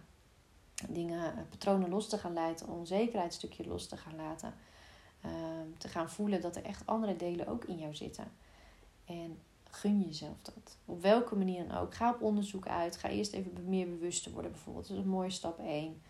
Dingen, 0.88 1.36
eh, 1.36 1.42
patronen 1.48 1.88
los 1.88 2.08
te 2.08 2.18
gaan 2.18 2.32
laten, 2.32 2.68
onzekerheid 2.68 3.34
stukje 3.34 3.66
los 3.66 3.86
te 3.86 3.96
gaan 3.96 4.16
laten. 4.16 4.54
Ehm, 5.20 5.66
te 5.78 5.88
gaan 5.88 6.10
voelen 6.10 6.40
dat 6.40 6.56
er 6.56 6.64
echt 6.64 6.86
andere 6.86 7.16
delen 7.16 7.46
ook 7.46 7.64
in 7.64 7.78
jou 7.78 7.94
zitten. 7.94 8.32
En 9.04 9.38
gun 9.70 10.00
jezelf 10.00 10.36
dat. 10.42 10.76
Op 10.84 11.02
welke 11.02 11.36
manier 11.36 11.66
dan 11.66 11.76
ook. 11.76 11.94
Ga 11.94 12.10
op 12.10 12.22
onderzoek 12.22 12.66
uit. 12.66 12.96
Ga 12.96 13.08
eerst 13.08 13.32
even 13.32 13.68
meer 13.68 13.88
bewust 13.88 14.22
te 14.22 14.32
worden 14.32 14.50
bijvoorbeeld. 14.50 14.88
Dat 14.88 14.96
is 14.96 15.02
een 15.02 15.10
mooie 15.10 15.30
stap 15.30 15.58
1. 15.58 16.02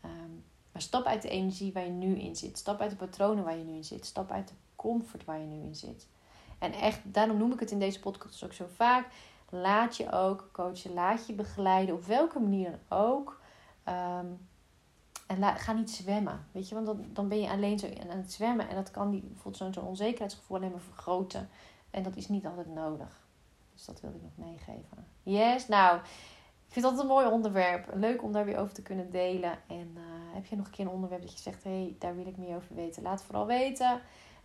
Ehm, 0.00 0.30
maar 0.76 0.84
stap 0.84 1.06
uit 1.06 1.22
de 1.22 1.28
energie 1.28 1.72
waar 1.72 1.84
je 1.84 1.90
nu 1.90 2.18
in 2.18 2.36
zit. 2.36 2.58
Stap 2.58 2.80
uit 2.80 2.90
de 2.90 2.96
patronen 2.96 3.44
waar 3.44 3.56
je 3.56 3.64
nu 3.64 3.74
in 3.74 3.84
zit. 3.84 4.06
Stap 4.06 4.30
uit 4.30 4.48
de 4.48 4.54
comfort 4.74 5.24
waar 5.24 5.38
je 5.38 5.46
nu 5.46 5.62
in 5.62 5.74
zit. 5.74 6.06
En 6.58 6.72
echt, 6.72 7.00
daarom 7.04 7.36
noem 7.36 7.52
ik 7.52 7.60
het 7.60 7.70
in 7.70 7.78
deze 7.78 8.00
podcast 8.00 8.44
ook 8.44 8.52
zo 8.52 8.66
vaak. 8.74 9.08
Laat 9.48 9.96
je 9.96 10.12
ook 10.12 10.48
coachen, 10.52 10.92
laat 10.92 11.26
je 11.26 11.32
begeleiden, 11.32 11.94
op 11.94 12.04
welke 12.04 12.38
manier 12.38 12.70
dan 12.70 12.98
ook. 12.98 13.40
Ehm, 13.84 14.26
en 15.26 15.56
ga 15.56 15.72
niet 15.72 15.90
zwemmen, 15.90 16.46
weet 16.52 16.68
je, 16.68 16.74
want 16.74 16.86
dan, 16.86 17.04
dan 17.12 17.28
ben 17.28 17.40
je 17.40 17.50
alleen 17.50 17.78
zo 17.78 17.86
aan 18.10 18.18
het 18.18 18.32
zwemmen. 18.32 18.68
En 18.68 18.74
dat 18.74 18.90
kan 18.90 19.10
die, 19.10 19.20
bijvoorbeeld 19.20 19.74
zo'n 19.74 19.84
onzekerheidsgevoel 19.84 20.56
alleen 20.56 20.70
maar 20.70 20.80
vergroten. 20.80 21.48
En 21.90 22.02
dat 22.02 22.16
is 22.16 22.28
niet 22.28 22.46
altijd 22.46 22.74
nodig. 22.74 23.26
Dus 23.74 23.84
dat 23.84 24.00
wil 24.00 24.10
ik 24.10 24.22
nog 24.22 24.46
meegeven. 24.46 25.06
Yes, 25.22 25.68
nou, 25.68 26.00
vind 26.82 26.94
dat 26.94 26.98
een 26.98 27.06
mooi 27.10 27.26
onderwerp. 27.26 27.90
Leuk 27.94 28.22
om 28.22 28.32
daar 28.32 28.44
weer 28.44 28.58
over 28.58 28.74
te 28.74 28.82
kunnen 28.82 29.10
delen. 29.10 29.58
En 29.66 29.90
uh, 29.94 30.02
heb 30.34 30.46
je 30.46 30.56
nog 30.56 30.66
een 30.66 30.72
keer 30.72 30.84
een 30.84 30.90
onderwerp 30.90 31.22
dat 31.22 31.32
je 31.32 31.38
zegt, 31.38 31.64
hé, 31.64 31.70
hey, 31.70 31.96
daar 31.98 32.16
wil 32.16 32.26
ik 32.26 32.36
meer 32.36 32.56
over 32.56 32.74
weten. 32.74 33.02
Laat 33.02 33.18
het 33.18 33.22
vooral 33.22 33.46
weten. 33.46 34.00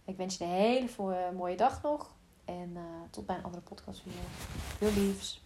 Ik 0.06 0.18
wens 0.18 0.38
je 0.38 0.44
een 0.44 0.50
hele 0.50 1.32
mooie 1.36 1.56
dag 1.58 1.82
nog. 1.82 2.14
En 2.46 2.72
uh, 2.74 2.82
tot 3.10 3.26
bij 3.26 3.36
een 3.36 3.44
andere 3.44 3.64
podcast 3.64 4.04
weer. 4.04 4.14
Veel 4.78 5.04
liefs. 5.04 5.42